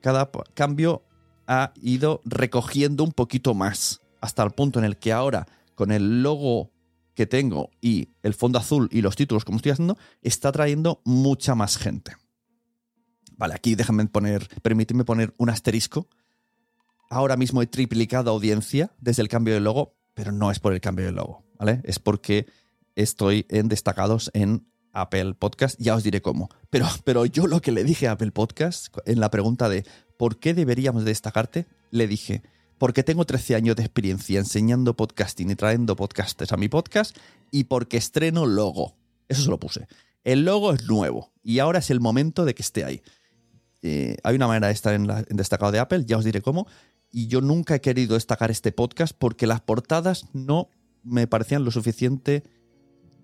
cada 0.00 0.30
cambio 0.54 1.02
ha 1.46 1.72
ido 1.80 2.22
recogiendo 2.24 3.04
un 3.04 3.12
poquito 3.12 3.54
más, 3.54 4.00
hasta 4.20 4.42
el 4.42 4.50
punto 4.50 4.78
en 4.78 4.84
el 4.84 4.96
que 4.96 5.12
ahora, 5.12 5.46
con 5.74 5.92
el 5.92 6.22
logo 6.22 6.72
que 7.14 7.26
tengo 7.26 7.70
y 7.80 8.10
el 8.22 8.34
fondo 8.34 8.58
azul 8.58 8.88
y 8.92 9.00
los 9.00 9.16
títulos 9.16 9.44
como 9.44 9.56
estoy 9.56 9.72
haciendo, 9.72 9.96
está 10.22 10.52
trayendo 10.52 11.00
mucha 11.04 11.54
más 11.54 11.78
gente. 11.78 12.12
Vale, 13.36 13.54
aquí 13.54 13.74
déjame 13.74 14.06
poner, 14.06 14.48
permíteme 14.62 15.04
poner 15.04 15.34
un 15.36 15.50
asterisco. 15.50 16.08
Ahora 17.10 17.36
mismo 17.36 17.62
he 17.62 17.66
triplicado 17.66 18.30
audiencia 18.30 18.90
desde 18.98 19.22
el 19.22 19.28
cambio 19.28 19.54
de 19.54 19.60
logo, 19.60 19.94
pero 20.14 20.32
no 20.32 20.50
es 20.50 20.58
por 20.58 20.72
el 20.72 20.80
cambio 20.80 21.06
de 21.06 21.12
logo, 21.12 21.44
¿vale? 21.58 21.80
Es 21.84 21.98
porque 21.98 22.46
estoy 22.94 23.46
en 23.48 23.68
destacados 23.68 24.30
en 24.34 24.66
Apple 24.92 25.34
Podcast, 25.34 25.78
ya 25.78 25.94
os 25.94 26.02
diré 26.02 26.22
cómo. 26.22 26.48
Pero, 26.70 26.86
pero 27.04 27.26
yo 27.26 27.46
lo 27.46 27.60
que 27.60 27.72
le 27.72 27.84
dije 27.84 28.08
a 28.08 28.12
Apple 28.12 28.32
Podcast 28.32 28.88
en 29.04 29.20
la 29.20 29.30
pregunta 29.30 29.68
de 29.68 29.84
¿por 30.16 30.38
qué 30.38 30.54
deberíamos 30.54 31.04
destacarte? 31.04 31.66
Le 31.90 32.06
dije, 32.06 32.42
porque 32.78 33.02
tengo 33.02 33.24
13 33.24 33.54
años 33.54 33.76
de 33.76 33.82
experiencia 33.82 34.38
enseñando 34.38 34.94
podcasting 34.94 35.50
y 35.50 35.56
trayendo 35.56 35.96
podcasters 35.96 36.52
a 36.52 36.56
mi 36.56 36.68
podcast 36.68 37.16
y 37.50 37.64
porque 37.64 37.96
estreno 37.96 38.46
logo. 38.46 38.94
Eso 39.28 39.42
se 39.42 39.50
lo 39.50 39.58
puse. 39.58 39.88
El 40.24 40.44
logo 40.44 40.72
es 40.72 40.84
nuevo 40.84 41.32
y 41.42 41.58
ahora 41.58 41.78
es 41.78 41.90
el 41.90 42.00
momento 42.00 42.44
de 42.44 42.54
que 42.54 42.62
esté 42.62 42.84
ahí. 42.84 43.02
Eh, 43.82 44.16
hay 44.24 44.36
una 44.36 44.46
manera 44.46 44.68
de 44.68 44.72
estar 44.72 44.94
en, 44.94 45.08
en 45.08 45.36
destacado 45.36 45.72
de 45.72 45.78
Apple, 45.78 46.04
ya 46.06 46.18
os 46.18 46.24
diré 46.24 46.42
cómo. 46.42 46.66
Y 47.12 47.28
yo 47.28 47.40
nunca 47.40 47.76
he 47.76 47.80
querido 47.80 48.14
destacar 48.14 48.50
este 48.50 48.72
podcast 48.72 49.14
porque 49.16 49.46
las 49.46 49.60
portadas 49.60 50.26
no 50.32 50.68
me 51.02 51.26
parecían 51.26 51.64
lo 51.64 51.70
suficiente 51.70 52.42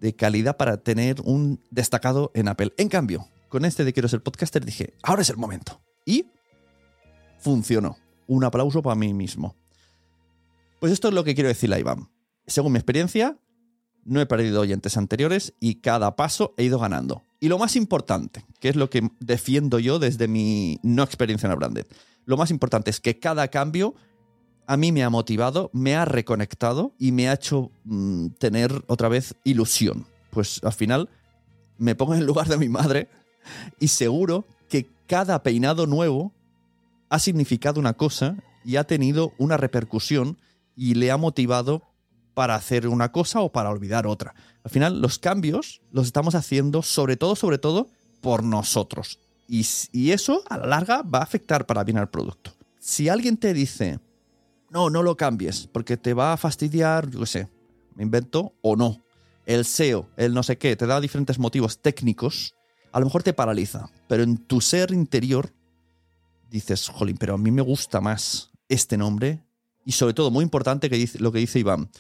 de 0.01 0.15
calidad 0.15 0.57
para 0.57 0.79
tener 0.79 1.21
un 1.25 1.61
destacado 1.71 2.31
en 2.35 2.49
Apple. 2.49 2.73
En 2.77 2.89
cambio, 2.89 3.29
con 3.49 3.65
este 3.65 3.85
de 3.85 3.93
Quiero 3.93 4.09
ser 4.09 4.23
podcaster 4.23 4.65
dije, 4.65 4.95
ahora 5.03 5.23
es 5.23 5.31
el 5.31 5.37
momento. 5.37 5.81
Y 6.07 6.27
funcionó. 7.43 7.97
Un 8.27 8.45
aplauso 8.45 8.83
para 8.83 8.97
mí 8.97 9.13
mismo. 9.13 9.55
Pues 10.81 10.93
esto 10.93 11.09
es 11.09 11.15
lo 11.15 11.25
que 11.25 11.35
quiero 11.35 11.49
decirle 11.49 11.77
a 11.77 11.81
Iván. 11.81 12.09
Según 12.47 12.73
mi 12.73 12.79
experiencia, 12.79 13.37
no 14.05 14.21
he 14.21 14.27
perdido 14.27 14.61
oyentes 14.61 14.97
anteriores 14.97 15.55
y 15.61 15.77
cada 15.77 16.17
paso 16.17 16.55
he 16.57 16.65
ido 16.65 16.79
ganando. 16.79 17.23
Y 17.41 17.49
lo 17.49 17.59
más 17.59 17.77
importante, 17.77 18.45
que 18.61 18.69
es 18.69 18.77
lo 18.77 18.91
que 18.91 19.11
defiendo 19.21 19.79
yo 19.79 19.99
desde 19.99 20.29
mi 20.29 20.79
no 20.83 21.03
experiencia 21.03 21.47
en 21.47 21.53
el 21.53 21.59
branded, 21.59 21.87
lo 22.25 22.37
más 22.37 22.51
importante 22.51 22.91
es 22.91 23.01
que 23.01 23.19
cada 23.19 23.49
cambio 23.49 23.95
a 24.67 24.77
mí 24.77 24.93
me 24.93 25.03
ha 25.03 25.11
motivado, 25.11 25.71
me 25.73 25.97
ha 25.97 26.05
reconectado 26.05 26.95
y 26.99 27.13
me 27.13 27.29
ha 27.29 27.35
hecho 27.35 27.71
mm, 27.85 28.29
tener 28.39 28.85
otra 28.87 29.09
vez 29.09 29.35
ilusión. 29.45 30.07
Pues 30.31 30.61
al 30.63 30.73
final 30.73 31.09
me 31.79 31.95
pongo 31.95 32.15
en 32.15 32.21
el 32.21 32.27
lugar 32.27 32.49
de 32.49 32.59
mi 32.59 32.69
madre 32.69 33.09
y 33.81 33.89
seguro 33.89 34.47
que 34.69 34.89
cada 35.07 35.43
peinado 35.43 35.87
nuevo 35.87 36.33
ha 37.13 37.19
significado 37.19 37.79
una 37.79 37.93
cosa 37.93 38.37
y 38.65 38.77
ha 38.77 38.85
tenido 38.85 39.35
una 39.37 39.59
repercusión 39.59 40.39
y 40.75 40.95
le 40.95 41.11
ha 41.11 41.19
motivado 41.19 41.83
para 42.33 42.55
hacer 42.55 42.89
una 42.89 43.13
cosa 43.13 43.43
o 43.43 43.53
para 43.53 43.69
olvidar 43.69 44.07
otra. 44.07 44.35
Al 44.65 44.71
final, 44.71 45.03
los 45.03 45.19
cambios 45.19 45.83
los 45.91 46.07
estamos 46.07 46.35
haciendo 46.35 46.81
sobre 46.81 47.19
todo, 47.19 47.37
sobre 47.37 47.59
todo, 47.59 47.89
por 48.23 48.43
nosotros. 48.43 49.19
Y, 49.47 49.67
y 49.93 50.13
eso, 50.13 50.43
a 50.49 50.57
la 50.57 50.67
larga, 50.67 51.03
va 51.03 51.19
a 51.19 51.25
afectar 51.25 51.67
para 51.67 51.85
bien 51.85 51.99
al 51.99 52.09
producto. 52.09 52.55
Si 52.79 53.11
alguien 53.11 53.37
te 53.37 53.53
dice, 53.53 54.01
no, 54.71 54.89
no 54.89 55.03
lo 55.03 55.15
cambies, 55.15 55.69
porque 55.71 55.99
te 55.99 56.15
va 56.15 56.33
a 56.33 56.39
fastidiar, 56.39 57.11
yo 57.11 57.21
qué 57.21 57.27
sé, 57.27 57.49
me 57.95 58.05
invento, 58.05 58.55
o 58.63 58.75
no. 58.75 59.03
El 59.45 59.67
SEO, 59.67 60.09
el 60.17 60.33
no 60.33 60.43
sé 60.43 60.57
qué, 60.57 60.77
te 60.77 60.87
da 60.87 60.99
diferentes 60.99 61.39
motivos 61.39 61.79
técnicos, 61.83 62.55
a 62.91 63.01
lo 63.01 63.05
mejor 63.05 63.23
te 63.23 63.35
paraliza, 63.35 63.91
pero 64.09 64.23
en 64.23 64.39
tu 64.39 64.63
ser 64.63 64.93
interior 64.93 65.53
dices, 66.53 66.89
jolín, 66.89 67.17
pero 67.19 67.35
a 67.35 67.39
mí 67.39 67.51
me 67.51 67.63
gusta 67.63 68.01
más 68.01 68.51
este 68.69 68.97
nombre. 68.97 69.43
Y 69.85 69.93
sobre 69.93 70.15
todo, 70.15 70.31
muy 70.31 70.45
importante 70.45 70.89
que 70.89 70.97
dice, 70.97 71.19
lo 71.19 71.33
que 71.33 71.41
dice 71.41 71.59
Iván, 71.59 71.91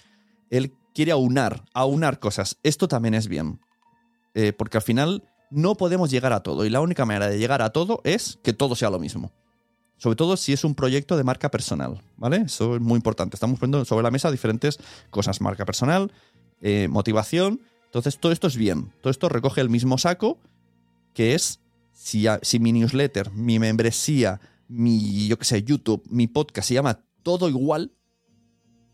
él 0.50 0.72
quiere 0.94 1.12
aunar, 1.12 1.64
aunar 1.74 2.20
cosas. 2.20 2.58
Esto 2.62 2.86
también 2.86 3.14
es 3.14 3.26
bien. 3.26 3.60
Eh, 4.34 4.52
porque 4.52 4.76
al 4.76 4.82
final 4.82 5.24
no 5.50 5.74
podemos 5.74 6.10
llegar 6.10 6.32
a 6.32 6.42
todo. 6.42 6.64
Y 6.64 6.70
la 6.70 6.80
única 6.80 7.04
manera 7.04 7.28
de 7.28 7.38
llegar 7.38 7.62
a 7.62 7.70
todo 7.70 8.00
es 8.04 8.38
que 8.42 8.52
todo 8.52 8.74
sea 8.76 8.90
lo 8.90 8.98
mismo. 8.98 9.32
Sobre 9.96 10.16
todo 10.16 10.36
si 10.36 10.52
es 10.52 10.64
un 10.64 10.74
proyecto 10.74 11.16
de 11.16 11.24
marca 11.24 11.50
personal, 11.50 12.02
¿vale? 12.16 12.38
Eso 12.46 12.76
es 12.76 12.80
muy 12.80 12.96
importante. 12.96 13.36
Estamos 13.36 13.58
poniendo 13.58 13.84
sobre 13.84 14.02
la 14.02 14.10
mesa 14.10 14.30
diferentes 14.30 14.78
cosas. 15.10 15.40
Marca 15.40 15.64
personal, 15.64 16.12
eh, 16.60 16.88
motivación. 16.88 17.60
Entonces, 17.84 18.18
todo 18.18 18.32
esto 18.32 18.46
es 18.46 18.56
bien. 18.56 18.92
Todo 19.00 19.10
esto 19.10 19.28
recoge 19.28 19.60
el 19.60 19.70
mismo 19.70 19.98
saco, 19.98 20.38
que 21.14 21.34
es 21.34 21.60
si, 22.02 22.26
si 22.42 22.58
mi 22.58 22.72
newsletter, 22.72 23.30
mi 23.30 23.60
membresía, 23.60 24.40
mi, 24.66 25.28
yo 25.28 25.38
qué 25.38 25.44
sé, 25.44 25.62
YouTube, 25.62 26.02
mi 26.10 26.26
podcast 26.26 26.66
se 26.66 26.74
llama 26.74 27.00
todo 27.22 27.48
igual, 27.48 27.92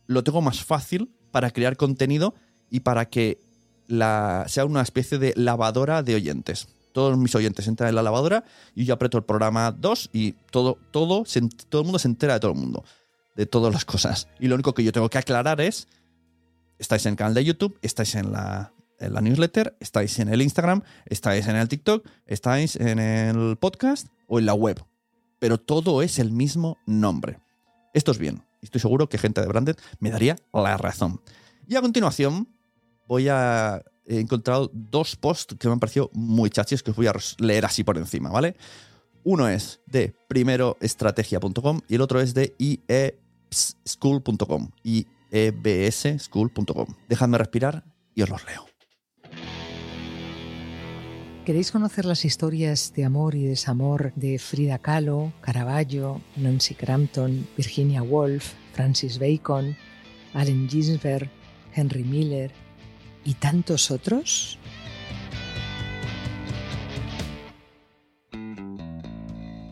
lo 0.06 0.22
tengo 0.22 0.42
más 0.42 0.62
fácil 0.62 1.10
para 1.30 1.50
crear 1.50 1.78
contenido 1.78 2.34
y 2.70 2.80
para 2.80 3.08
que 3.08 3.40
la, 3.86 4.44
sea 4.46 4.66
una 4.66 4.82
especie 4.82 5.16
de 5.16 5.32
lavadora 5.36 6.02
de 6.02 6.16
oyentes. 6.16 6.68
Todos 6.92 7.16
mis 7.16 7.34
oyentes 7.34 7.66
entran 7.66 7.88
en 7.88 7.94
la 7.94 8.02
lavadora 8.02 8.44
y 8.74 8.84
yo 8.84 8.92
aprieto 8.92 9.16
el 9.16 9.24
programa 9.24 9.72
2 9.72 10.10
y 10.12 10.32
todo, 10.50 10.76
todo, 10.90 11.24
todo 11.70 11.80
el 11.80 11.86
mundo 11.86 11.98
se 11.98 12.08
entera 12.08 12.34
de 12.34 12.40
todo 12.40 12.52
el 12.52 12.58
mundo, 12.58 12.84
de 13.36 13.46
todas 13.46 13.72
las 13.72 13.86
cosas. 13.86 14.28
Y 14.38 14.48
lo 14.48 14.54
único 14.54 14.74
que 14.74 14.84
yo 14.84 14.92
tengo 14.92 15.08
que 15.08 15.16
aclarar 15.16 15.62
es, 15.62 15.88
estáis 16.78 17.06
en 17.06 17.12
el 17.12 17.16
canal 17.16 17.32
de 17.32 17.44
YouTube, 17.44 17.78
estáis 17.80 18.14
en 18.16 18.32
la, 18.32 18.72
en 18.98 19.14
la 19.14 19.20
newsletter, 19.20 19.76
estáis 19.80 20.18
en 20.18 20.28
el 20.28 20.42
Instagram, 20.42 20.82
estáis 21.06 21.46
en 21.48 21.56
el 21.56 21.68
TikTok, 21.68 22.06
estáis 22.26 22.76
en 22.76 22.98
el 22.98 23.56
podcast 23.56 24.08
o 24.26 24.38
en 24.38 24.46
la 24.46 24.54
web. 24.54 24.82
Pero 25.38 25.58
todo 25.58 26.02
es 26.02 26.18
el 26.18 26.32
mismo 26.32 26.78
nombre. 26.86 27.38
Esto 27.94 28.12
es 28.12 28.18
bien. 28.18 28.42
Estoy 28.60 28.80
seguro 28.80 29.08
que 29.08 29.18
gente 29.18 29.40
de 29.40 29.46
Branded 29.46 29.76
me 30.00 30.10
daría 30.10 30.36
la 30.52 30.76
razón. 30.76 31.20
Y 31.66 31.76
a 31.76 31.80
continuación 31.80 32.48
voy 33.06 33.28
a... 33.28 33.82
He 34.10 34.20
encontrado 34.20 34.70
dos 34.72 35.16
posts 35.16 35.54
que 35.58 35.68
me 35.68 35.74
han 35.74 35.80
parecido 35.80 36.08
muy 36.14 36.48
chachis 36.48 36.82
que 36.82 36.92
os 36.92 36.96
voy 36.96 37.08
a 37.08 37.14
leer 37.38 37.66
así 37.66 37.84
por 37.84 37.98
encima, 37.98 38.30
¿vale? 38.30 38.56
Uno 39.22 39.48
es 39.48 39.82
de 39.84 40.14
primeroestrategia.com 40.28 41.82
y 41.88 41.96
el 41.96 42.00
otro 42.00 42.22
es 42.22 42.32
de 42.32 42.54
iebschool.com. 42.58 44.70
iebsschool.com. 44.82 46.86
Dejadme 47.06 47.36
respirar 47.36 47.84
y 48.14 48.22
os 48.22 48.30
los 48.30 48.46
leo. 48.46 48.77
¿Queréis 51.48 51.72
conocer 51.72 52.04
las 52.04 52.26
historias 52.26 52.92
de 52.94 53.06
amor 53.06 53.34
y 53.34 53.44
desamor 53.44 54.12
de 54.16 54.38
Frida 54.38 54.76
Kahlo, 54.76 55.32
Caravaggio, 55.40 56.20
Nancy 56.36 56.74
Crampton, 56.74 57.48
Virginia 57.56 58.02
Woolf, 58.02 58.52
Francis 58.74 59.18
Bacon, 59.18 59.74
Allen 60.34 60.68
Ginsberg, 60.68 61.30
Henry 61.74 62.04
Miller 62.04 62.50
y 63.24 63.32
tantos 63.32 63.90
otros? 63.90 64.58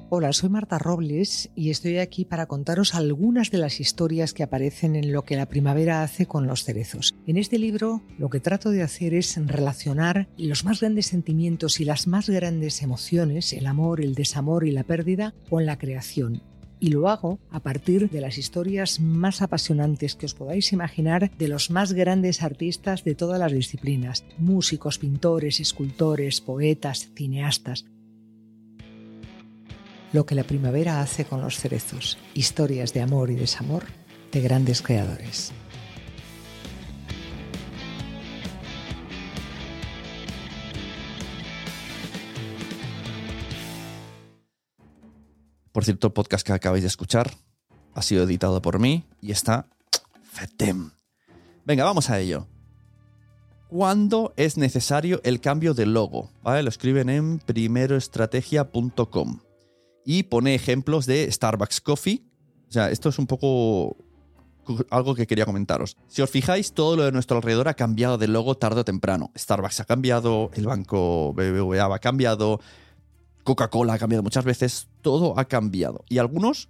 Hola, 0.08 0.32
soy 0.32 0.50
Marta 0.50 0.78
Robles 0.78 1.50
y 1.56 1.70
estoy 1.70 1.98
aquí 1.98 2.25
para 2.25 2.46
contaros 2.46 2.94
algunas 2.94 3.50
de 3.50 3.58
las 3.58 3.80
historias 3.80 4.34
que 4.34 4.44
aparecen 4.44 4.94
en 4.94 5.10
lo 5.10 5.25
que 5.25 5.34
la 5.34 5.46
primavera 5.46 6.04
hace 6.04 6.26
con 6.26 6.46
los 6.46 6.62
cerezos. 6.62 7.16
En 7.26 7.36
este 7.36 7.58
libro 7.58 8.02
lo 8.16 8.30
que 8.30 8.38
trato 8.38 8.70
de 8.70 8.84
hacer 8.84 9.14
es 9.14 9.36
relacionar 9.36 10.28
los 10.38 10.64
más 10.64 10.78
grandes 10.78 11.06
sentimientos 11.06 11.80
y 11.80 11.84
las 11.84 12.06
más 12.06 12.30
grandes 12.30 12.82
emociones, 12.82 13.52
el 13.52 13.66
amor, 13.66 14.00
el 14.00 14.14
desamor 14.14 14.64
y 14.64 14.70
la 14.70 14.84
pérdida, 14.84 15.34
con 15.50 15.66
la 15.66 15.76
creación. 15.76 16.40
Y 16.78 16.90
lo 16.90 17.08
hago 17.08 17.40
a 17.50 17.58
partir 17.58 18.08
de 18.08 18.20
las 18.20 18.38
historias 18.38 19.00
más 19.00 19.42
apasionantes 19.42 20.14
que 20.14 20.26
os 20.26 20.34
podáis 20.34 20.72
imaginar 20.72 21.32
de 21.36 21.48
los 21.48 21.68
más 21.72 21.94
grandes 21.94 22.44
artistas 22.44 23.02
de 23.02 23.16
todas 23.16 23.40
las 23.40 23.50
disciplinas, 23.50 24.25
músicos, 24.38 24.98
pintores, 25.00 25.58
escultores, 25.58 26.40
poetas, 26.40 27.08
cineastas, 27.16 27.86
lo 30.16 30.25
que 30.25 30.35
la 30.35 30.44
primavera 30.44 31.02
hace 31.02 31.26
con 31.26 31.42
los 31.42 31.58
cerezos, 31.58 32.16
historias 32.32 32.94
de 32.94 33.02
amor 33.02 33.30
y 33.30 33.35
desamor 33.35 33.85
de 34.32 34.40
grandes 34.40 34.80
creadores. 34.80 35.52
Por 45.70 45.85
cierto, 45.85 46.06
el 46.06 46.14
podcast 46.14 46.46
que 46.46 46.54
acabáis 46.54 46.82
de 46.82 46.88
escuchar 46.88 47.30
ha 47.92 48.00
sido 48.00 48.25
editado 48.25 48.62
por 48.62 48.78
mí 48.78 49.04
y 49.20 49.32
está 49.32 49.66
fetem. 50.32 50.92
Venga, 51.66 51.85
vamos 51.85 52.08
a 52.08 52.18
ello. 52.18 52.46
¿Cuándo 53.68 54.32
es 54.38 54.56
necesario 54.56 55.20
el 55.25 55.42
cambio 55.42 55.75
de 55.75 55.85
logo? 55.85 56.30
¿Vale? 56.42 56.62
Lo 56.62 56.70
escriben 56.70 57.11
en 57.11 57.38
primeroestrategia.com 57.40 59.40
y 60.06 60.22
pone 60.22 60.54
ejemplos 60.54 61.04
de 61.04 61.30
Starbucks 61.30 61.82
Coffee. 61.82 62.22
O 62.68 62.72
sea, 62.72 62.90
esto 62.90 63.10
es 63.10 63.18
un 63.18 63.26
poco 63.26 63.96
algo 64.88 65.14
que 65.14 65.26
quería 65.26 65.44
comentaros. 65.44 65.96
Si 66.06 66.22
os 66.22 66.30
fijáis, 66.30 66.72
todo 66.72 66.96
lo 66.96 67.04
de 67.04 67.12
nuestro 67.12 67.36
alrededor 67.36 67.68
ha 67.68 67.75
cambiado 67.75 68.16
de 68.16 68.28
logo 68.28 68.56
tarde 68.56 68.80
o 68.80 68.84
temprano. 68.84 69.30
Starbucks 69.36 69.80
ha 69.80 69.84
cambiado, 69.84 70.50
el 70.54 70.66
banco 70.66 71.34
BBVA 71.34 71.92
ha 71.92 71.98
cambiado, 71.98 72.60
Coca-Cola 73.42 73.94
ha 73.94 73.98
cambiado 73.98 74.22
muchas 74.22 74.44
veces, 74.44 74.88
todo 75.02 75.38
ha 75.38 75.44
cambiado. 75.44 76.04
Y 76.08 76.18
algunos 76.18 76.68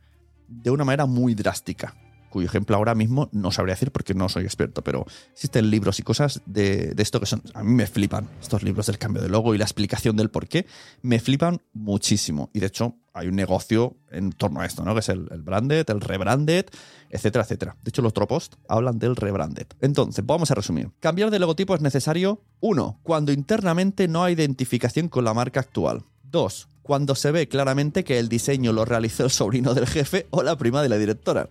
de 0.49 0.71
una 0.71 0.85
manera 0.85 1.07
muy 1.07 1.35
drástica, 1.35 1.95
cuyo 2.37 2.49
ejemplo 2.49 2.77
ahora 2.77 2.95
mismo 2.95 3.31
no 3.33 3.51
sabría 3.51 3.77
decir 3.77 3.91
porque 3.91 4.13
no 4.13 4.29
soy 4.29 4.45
experto, 4.45 4.85
pero 4.85 5.07
existen 5.33 5.71
libros 5.71 5.99
y 6.01 6.03
cosas 6.03 6.43
de, 6.45 6.95
esto 6.99 7.19
que 7.19 7.25
son... 7.25 7.41
A 7.55 7.63
mí 7.63 7.73
me 7.73 7.87
flipan 7.87 8.29
estos 8.43 8.63
libros 8.63 8.85
del 8.89 8.99
cambio 8.99 9.23
de 9.23 9.31
logo 9.31 9.55
y 9.55 9.59
la 9.59 9.65
explicación 9.65 10.17
del 10.17 10.29
por 10.29 10.47
qué. 10.47 10.67
Me 11.01 11.19
flipan 11.19 11.63
muchísimo. 11.73 12.51
Y 12.53 12.61
de 12.61 12.67
hecho 12.67 12.97
hay 13.15 13.29
un 13.29 13.37
negocio 13.37 13.97
en 14.11 14.33
torno 14.33 14.61
a 14.61 14.67
esto, 14.67 14.85
¿no? 14.85 14.93
Que 14.93 15.01
es 15.01 15.09
el, 15.09 15.25
branded, 15.43 15.89
el 15.89 16.03
rebranded, 16.03 16.67
etcétera, 17.09 17.45
etcétera. 17.45 17.77
De 17.83 17.89
hecho 17.89 18.03
los 18.03 18.13
posts 18.13 18.59
hablan 18.69 18.99
del 18.99 19.17
rebranded. 19.17 19.69
Entonces, 19.81 20.23
vamos 20.27 20.51
a 20.51 20.55
resumir. 20.57 20.91
Cambiar 21.01 21.31
de 21.31 21.39
logotipo 21.39 21.75
es 21.75 21.81
necesario, 21.81 22.43
uno, 22.61 23.01
cuando 23.03 23.33
internamente 23.33 24.09
no 24.09 24.25
hay 24.25 24.35
identificación 24.35 25.09
con 25.09 25.25
la 25.25 25.33
marca 25.33 25.61
actual. 25.61 26.05
Dos, 26.23 26.69
cuando 26.83 27.15
se 27.15 27.33
ve 27.33 27.49
claramente 27.49 28.05
que 28.05 28.19
el 28.19 28.29
diseño 28.29 28.75
lo 28.75 28.85
realizó 28.85 29.25
el 29.25 29.31
sobrino 29.31 29.73
del 29.73 29.87
jefe 29.87 30.27
o 30.29 30.43
la 30.43 30.59
prima 30.59 30.83
de 30.83 30.91
la 30.91 30.99
directora. 30.99 31.49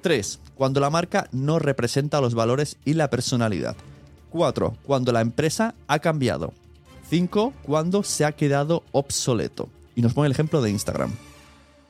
3. 0.00 0.40
Cuando 0.54 0.80
la 0.80 0.90
marca 0.90 1.28
no 1.32 1.58
representa 1.58 2.20
los 2.20 2.34
valores 2.34 2.78
y 2.84 2.94
la 2.94 3.10
personalidad. 3.10 3.76
4. 4.30 4.76
Cuando 4.84 5.12
la 5.12 5.20
empresa 5.20 5.74
ha 5.86 5.98
cambiado. 5.98 6.52
5. 7.08 7.52
Cuando 7.62 8.02
se 8.02 8.24
ha 8.24 8.32
quedado 8.32 8.82
obsoleto. 8.92 9.68
Y 9.94 10.02
nos 10.02 10.14
pone 10.14 10.26
el 10.26 10.32
ejemplo 10.32 10.60
de 10.60 10.70
Instagram. 10.70 11.12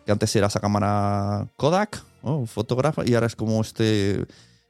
Que 0.05 0.13
antes 0.13 0.35
era 0.37 0.47
esa 0.47 0.61
cámara 0.61 1.49
Kodak, 1.57 2.05
¿no? 2.23 2.47
fotógrafa, 2.47 3.03
y 3.05 3.15
ahora 3.15 3.27
es 3.27 3.35
como 3.35 3.61
este 3.61 4.25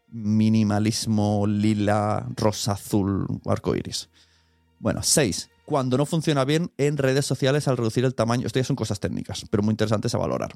minimalismo 0.09 1.47
lila, 1.47 2.27
rosa, 2.37 2.73
azul, 2.73 3.27
arco 3.45 3.77
iris. 3.77 4.09
Bueno, 4.79 5.03
6. 5.03 5.51
Cuando 5.67 5.99
no 5.99 6.07
funciona 6.07 6.45
bien 6.45 6.71
en 6.79 6.97
redes 6.97 7.27
sociales 7.27 7.69
al 7.69 7.77
reducir 7.77 8.05
el 8.05 8.15
tamaño. 8.15 8.47
Esto 8.47 8.61
ya 8.61 8.65
son 8.65 8.77
cosas 8.77 9.01
técnicas, 9.01 9.45
pero 9.51 9.63
muy 9.63 9.73
interesantes 9.73 10.15
a 10.15 10.19
valorar. 10.19 10.53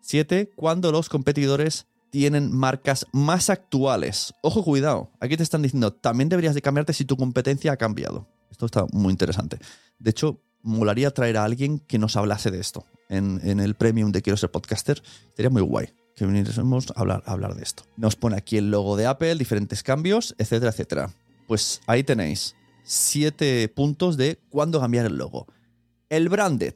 7. 0.00 0.52
Cuando 0.54 0.92
los 0.92 1.08
competidores 1.08 1.86
tienen 2.12 2.54
marcas 2.54 3.06
más 3.10 3.48
actuales. 3.48 4.34
Ojo, 4.42 4.62
cuidado. 4.62 5.10
Aquí 5.18 5.38
te 5.38 5.42
están 5.42 5.62
diciendo, 5.62 5.94
también 5.94 6.28
deberías 6.28 6.54
de 6.54 6.60
cambiarte 6.60 6.92
si 6.92 7.06
tu 7.06 7.16
competencia 7.16 7.72
ha 7.72 7.78
cambiado. 7.78 8.28
Esto 8.50 8.66
está 8.66 8.84
muy 8.92 9.10
interesante. 9.12 9.58
De 9.98 10.10
hecho, 10.10 10.42
molaría 10.60 11.10
traer 11.10 11.38
a 11.38 11.44
alguien 11.44 11.78
que 11.78 11.98
nos 11.98 12.16
hablase 12.16 12.50
de 12.50 12.60
esto 12.60 12.84
en, 13.08 13.40
el 13.60 13.74
premium 13.76 14.12
de 14.12 14.20
Quiero 14.20 14.36
ser 14.36 14.50
podcaster. 14.50 15.02
Sería 15.34 15.48
muy 15.48 15.62
guay 15.62 15.88
que 16.14 16.26
viniésemos 16.26 16.92
a 16.94 17.00
hablar, 17.00 17.22
a 17.24 17.32
hablar 17.32 17.54
de 17.54 17.62
esto. 17.62 17.84
Nos 17.96 18.14
pone 18.14 18.36
aquí 18.36 18.58
el 18.58 18.70
logo 18.70 18.98
de 18.98 19.06
Apple, 19.06 19.34
diferentes 19.36 19.82
cambios, 19.82 20.34
etcétera, 20.36 20.70
etcétera. 20.70 21.10
Pues 21.48 21.80
ahí 21.86 22.04
tenéis 22.04 22.54
siete 22.82 23.66
puntos 23.74 24.18
de 24.18 24.38
cuándo 24.50 24.80
cambiar 24.80 25.06
el 25.06 25.16
logo. 25.16 25.46
El 26.10 26.28
branded. 26.28 26.74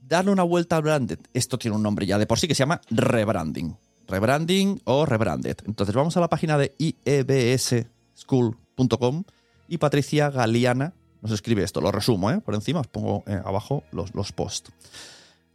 Darle 0.00 0.30
una 0.30 0.42
vuelta 0.42 0.76
al 0.76 0.82
branded. 0.84 1.18
Esto 1.34 1.58
tiene 1.58 1.76
un 1.76 1.82
nombre 1.82 2.06
ya 2.06 2.18
de 2.18 2.26
por 2.26 2.38
sí 2.38 2.48
que 2.48 2.54
se 2.54 2.60
llama 2.60 2.80
rebranding. 2.88 3.76
Rebranding 4.08 4.80
o 4.84 5.06
rebranded. 5.06 5.58
Entonces 5.66 5.94
vamos 5.94 6.16
a 6.16 6.20
la 6.20 6.28
página 6.28 6.58
de 6.58 6.74
iebsschool.com 6.78 9.24
y 9.68 9.78
Patricia 9.78 10.30
Galeana 10.30 10.94
nos 11.22 11.32
escribe 11.32 11.62
esto. 11.62 11.80
Lo 11.80 11.90
resumo, 11.90 12.30
¿eh? 12.30 12.40
por 12.40 12.54
encima 12.54 12.80
os 12.80 12.86
pongo 12.86 13.24
eh, 13.26 13.40
abajo 13.44 13.82
los, 13.92 14.14
los 14.14 14.32
posts. 14.32 14.72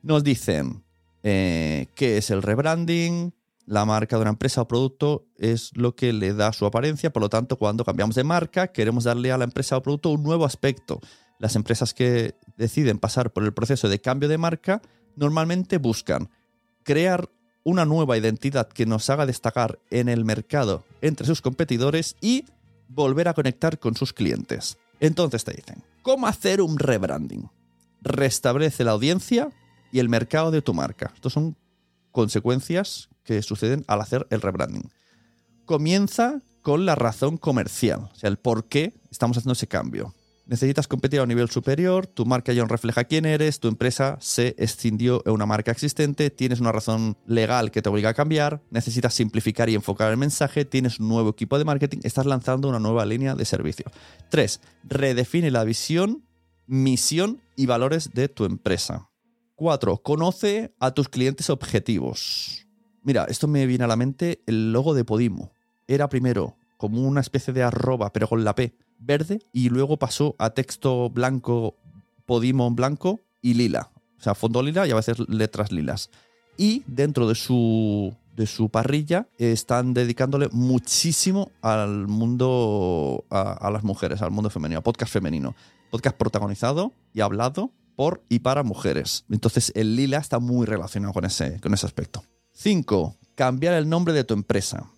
Nos 0.02 0.24
dicen 0.24 0.84
eh, 1.24 1.88
qué 1.96 2.18
es 2.18 2.32
el 2.32 2.42
rebranding, 2.42 3.34
la 3.70 3.86
marca 3.86 4.16
de 4.16 4.24
una 4.24 4.32
empresa 4.32 4.62
o 4.62 4.68
producto 4.68 5.28
es 5.38 5.78
lo 5.78 5.96
que 5.96 6.12
le 6.12 6.34
da 6.34 6.52
su 6.54 6.66
apariencia, 6.66 7.14
por 7.14 7.22
lo 7.22 7.30
tanto, 7.30 7.58
cuando 7.58 7.86
cambiamos 7.86 8.16
de 8.16 8.24
marca, 8.24 8.72
queremos 8.72 9.04
darle 9.04 9.32
a 9.32 9.38
la 9.38 9.44
empresa 9.44 9.78
o 9.78 9.84
producto 9.84 10.10
un 10.10 10.24
nuevo 10.24 10.44
aspecto. 10.44 11.00
Las 11.38 11.56
empresas 11.56 11.94
que 11.94 12.34
deciden 12.58 12.98
pasar 12.98 13.32
por 13.32 13.44
el 13.44 13.54
proceso 13.54 13.88
de 13.88 14.02
cambio 14.02 14.28
de 14.28 14.40
marca 14.40 14.82
normalmente 15.16 15.78
buscan 15.78 16.32
crear 16.82 17.30
una 17.64 17.86
nueva 17.86 18.18
identidad 18.18 18.68
que 18.68 18.86
nos 18.86 19.10
haga 19.10 19.26
destacar 19.26 19.80
en 19.90 20.10
el 20.10 20.26
mercado 20.26 20.84
entre 21.02 21.26
sus 21.26 21.42
competidores 21.42 22.16
y 22.22 22.46
volver 22.88 23.28
a 23.28 23.34
conectar 23.34 23.80
con 23.80 23.96
sus 23.96 24.14
clientes. 24.14 24.78
Entonces 25.00 25.44
te 25.44 25.54
dicen, 25.54 25.84
¿cómo 26.02 26.28
hacer 26.28 26.62
un 26.62 26.80
rebranding? 26.80 27.50
Restablece 28.02 28.84
la 28.84 28.92
audiencia 28.92 29.50
y 29.92 30.00
el 30.00 30.10
mercado 30.10 30.52
de 30.52 30.62
tu 30.62 30.74
marca. 30.74 31.12
Estos 31.14 31.34
son 31.34 31.56
consecuencias 32.12 33.10
que 33.24 33.42
suceden 33.42 33.84
al 33.88 34.02
hacer 34.02 34.26
el 34.30 34.42
rebranding. 34.42 34.90
Comienza 35.66 36.42
con 36.62 36.86
la 36.86 36.96
razón 36.96 37.38
comercial, 37.38 38.10
o 38.12 38.16
sea, 38.16 38.30
el 38.30 38.38
por 38.38 38.66
qué 38.66 39.00
estamos 39.12 39.38
haciendo 39.38 39.54
ese 39.54 39.68
cambio. 39.68 40.14
Necesitas 40.50 40.88
competir 40.88 41.20
a 41.20 41.24
un 41.24 41.30
nivel 41.30 41.48
superior, 41.52 42.08
tu 42.08 42.26
marca 42.26 42.52
ya 42.52 42.64
no 42.64 42.68
refleja 42.68 43.04
quién 43.04 43.28
eres, 43.28 43.60
tu 43.60 43.68
empresa 43.68 44.18
se 44.20 44.56
escindió 44.58 45.22
en 45.28 45.34
una 45.34 45.46
marca 45.46 45.70
existente, 45.70 46.32
tienes 46.32 46.60
una 46.60 46.72
razón 46.72 47.18
legal 47.28 47.70
que 47.70 47.84
te 47.84 47.90
obliga 47.90 48.10
a 48.10 48.14
cambiar, 48.16 48.60
necesitas 48.72 49.14
simplificar 49.14 49.70
y 49.70 49.76
enfocar 49.76 50.10
el 50.10 50.18
mensaje, 50.18 50.66
tienes 50.66 51.00
un 51.00 51.08
nuevo 51.08 51.30
equipo 51.30 51.60
de 51.60 51.66
marketing, 51.66 52.00
estás 52.02 52.26
lanzando 52.26 52.68
una 52.68 52.80
nueva 52.80 53.06
línea 53.06 53.36
de 53.36 53.46
servicio. 53.46 53.86
3. 54.32 54.60
Redefine 54.86 55.52
la 55.52 55.64
visión, 55.64 56.26
misión 56.66 57.44
y 57.56 57.68
valores 57.68 58.16
de 58.16 58.28
tu 58.28 58.46
empresa. 58.46 59.08
4. 59.54 59.98
Conoce 59.98 60.74
a 60.80 60.96
tus 60.96 61.10
clientes 61.10 61.52
objetivos. 61.52 62.66
Mira, 63.04 63.26
esto 63.26 63.48
me 63.48 63.68
viene 63.68 63.84
a 63.84 63.88
la 63.88 63.98
mente 63.98 64.42
el 64.48 64.74
logo 64.74 64.96
de 64.96 65.06
Podimo. 65.06 65.52
Era 65.88 66.10
primero 66.10 66.58
como 66.78 67.08
una 67.08 67.22
especie 67.22 67.54
de 67.54 67.62
arroba, 67.62 68.12
pero 68.12 68.28
con 68.28 68.44
la 68.44 68.56
P 68.56 68.74
verde, 69.00 69.40
y 69.52 69.70
luego 69.70 69.98
pasó 69.98 70.36
a 70.38 70.52
texto 70.52 71.10
blanco, 71.10 71.76
Podimo 72.26 72.68
en 72.68 72.76
blanco 72.76 73.20
y 73.42 73.56
lila. 73.56 73.90
O 74.20 74.22
sea, 74.22 74.36
fondo 74.36 74.62
lila 74.62 74.86
y 74.86 74.92
a 74.92 74.96
veces 74.96 75.18
letras 75.28 75.72
lilas. 75.72 76.12
Y 76.58 76.84
dentro 76.86 77.28
de 77.28 77.34
su, 77.34 78.14
de 78.36 78.46
su 78.46 78.70
parrilla 78.70 79.28
están 79.38 79.94
dedicándole 79.94 80.50
muchísimo 80.52 81.52
al 81.62 82.08
mundo, 82.08 83.26
a, 83.32 83.54
a 83.54 83.72
las 83.72 83.84
mujeres, 83.84 84.22
al 84.22 84.30
mundo 84.30 84.50
femenino, 84.50 84.80
a 84.80 84.84
podcast 84.84 85.12
femenino. 85.12 85.56
Podcast 85.90 86.18
protagonizado 86.18 86.94
y 87.14 87.22
hablado 87.22 87.72
por 87.96 88.24
y 88.30 88.40
para 88.40 88.64
mujeres. 88.64 89.26
Entonces 89.30 89.72
el 89.76 89.96
lila 89.96 90.20
está 90.20 90.40
muy 90.40 90.66
relacionado 90.66 91.14
con 91.14 91.26
ese, 91.26 91.60
con 91.60 91.74
ese 91.74 91.86
aspecto. 91.86 92.24
5. 92.54 93.16
Cambiar 93.36 93.74
el 93.74 93.90
nombre 93.90 94.14
de 94.14 94.24
tu 94.24 94.34
empresa. 94.34 94.92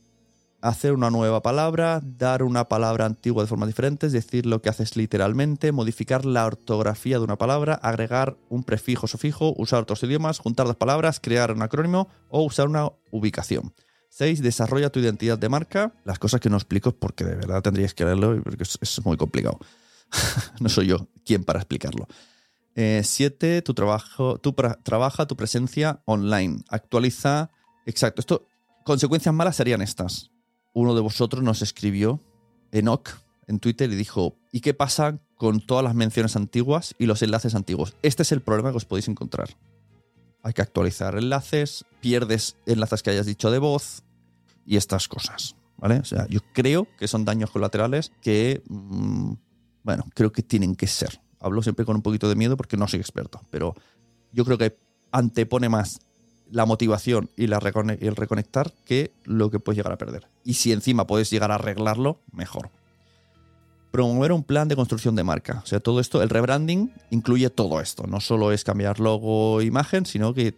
Hacer 0.62 0.94
una 0.94 1.10
nueva 1.10 1.42
palabra, 1.42 2.02
dar 2.04 2.44
una 2.44 2.70
palabra 2.70 3.06
antigua 3.06 3.44
de 3.44 3.48
forma 3.48 3.66
diferente, 3.66 4.10
decir, 4.10 4.46
lo 4.46 4.62
que 4.62 4.70
haces 4.70 4.96
literalmente, 4.96 5.72
modificar 5.72 6.26
la 6.26 6.46
ortografía 6.46 7.18
de 7.18 7.24
una 7.24 7.38
palabra, 7.38 7.74
agregar 7.74 8.38
un 8.50 8.64
prefijo 8.64 9.06
o 9.06 9.08
sufijo, 9.08 9.54
usar 9.58 9.82
otros 9.82 10.04
idiomas, 10.04 10.40
juntar 10.40 10.68
dos 10.68 10.76
palabras, 10.76 11.20
crear 11.20 11.52
un 11.52 11.64
acrónimo 11.64 12.10
o 12.30 12.44
usar 12.44 12.68
una 12.68 12.92
ubicación. 13.10 13.74
6. 14.10 14.42
Desarrolla 14.42 14.92
tu 14.92 15.00
identidad 15.00 15.40
de 15.40 15.50
marca. 15.50 15.94
Las 16.04 16.20
cosas 16.20 16.40
que 16.40 16.50
no 16.50 16.58
explico 16.58 16.92
porque 16.92 17.24
de 17.24 17.36
verdad 17.36 17.62
tendríais 17.62 17.94
que 17.94 18.06
leerlo 18.06 18.42
porque 18.44 18.64
es, 18.64 18.78
es 18.82 19.06
muy 19.06 19.18
complicado. 19.18 19.58
no 20.60 20.70
soy 20.70 20.88
yo 20.88 21.08
quien 21.26 21.44
para 21.44 21.60
explicarlo. 21.60 22.08
7. 22.76 23.58
Eh, 23.58 23.62
tu 23.62 23.74
trabajo, 23.74 24.38
tu 24.38 24.54
trabaja 24.84 25.26
tu 25.26 25.36
presencia 25.36 26.02
online. 26.06 26.64
Actualiza. 26.70 27.52
Exacto. 27.86 28.22
Esto, 28.22 28.48
consecuencias 28.84 29.34
malas 29.34 29.56
serían 29.56 29.82
estas. 29.82 30.31
Uno 30.74 30.96
de 30.96 31.02
vosotros 31.02 31.44
nos 31.44 31.62
escribió, 31.62 32.22
Enoch, 32.72 33.10
en 33.48 33.60
Twitter 33.60 33.92
y 33.92 33.96
dijo: 33.96 34.38
¿Y 34.52 34.62
qué 34.62 34.74
pasa 34.74 35.20
con 35.36 35.60
todas 35.60 35.84
las 35.84 35.96
menciones 35.96 36.36
antiguas 36.36 36.96
y 36.98 37.06
los 37.06 37.22
enlaces 37.22 37.56
antiguos? 37.56 37.96
Este 38.02 38.24
es 38.24 38.32
el 38.32 38.42
problema 38.42 38.72
que 38.72 38.78
os 38.78 38.86
podéis 38.86 39.08
encontrar. 39.08 39.50
Hay 40.44 40.54
que 40.54 40.62
actualizar 40.62 41.18
enlaces, 41.18 41.86
pierdes 42.00 42.56
enlaces 42.66 43.04
que 43.04 43.12
hayas 43.12 43.26
dicho 43.26 43.52
de 43.52 43.60
voz 43.60 44.04
y 44.66 44.78
estas 44.78 45.08
cosas. 45.08 45.56
¿Vale? 45.78 46.00
O 46.00 46.06
sea, 46.06 46.28
yo 46.28 46.42
creo 46.54 46.88
que 46.98 47.08
son 47.08 47.26
daños 47.26 47.50
colaterales 47.50 48.12
que, 48.22 48.62
mmm, 48.68 49.34
bueno, 49.84 50.06
creo 50.14 50.32
que 50.32 50.44
tienen 50.44 50.76
que 50.76 50.86
ser 50.86 51.20
hablo 51.42 51.62
siempre 51.62 51.86
con 51.86 51.96
un 51.96 52.02
poquito 52.02 52.30
de 52.30 52.36
miedo 52.36 52.56
porque 52.56 52.78
no 52.78 52.88
soy 52.88 53.00
experto, 53.00 53.42
pero 53.50 53.76
yo 54.32 54.46
creo 54.46 54.58
que 54.58 54.78
antepone 55.12 55.68
más 55.68 56.00
la 56.52 56.66
motivación 56.66 57.30
y, 57.36 57.48
la 57.48 57.60
el 58.00 58.16
reconectar 58.16 58.74
que 58.86 59.14
lo 59.24 59.50
que 59.50 59.60
puedes 59.60 59.78
llegar 59.78 59.94
a 59.94 59.98
perder. 59.98 60.28
Y 60.44 60.56
si 60.56 60.72
encima 60.72 61.08
puedes 61.08 61.30
llegar 61.30 61.52
a 61.52 61.56
arreglarlo, 61.56 62.22
mejor. 62.32 62.70
Promover 63.92 64.32
un 64.32 64.44
plan 64.44 64.68
de 64.68 64.76
construcción 64.76 65.16
de 65.16 65.24
marca. 65.24 65.62
O 65.64 65.66
sea, 65.66 65.80
todo 65.80 66.00
esto, 66.00 66.22
el 66.22 66.30
rebranding 66.30 66.94
incluye 67.10 67.50
todo 67.50 67.82
esto. 67.82 68.06
No 68.08 68.20
solo 68.20 68.52
es 68.52 68.64
cambiar 68.64 69.00
logo, 69.00 69.62
imagen, 69.62 70.06
sino 70.06 70.34
que 70.34 70.56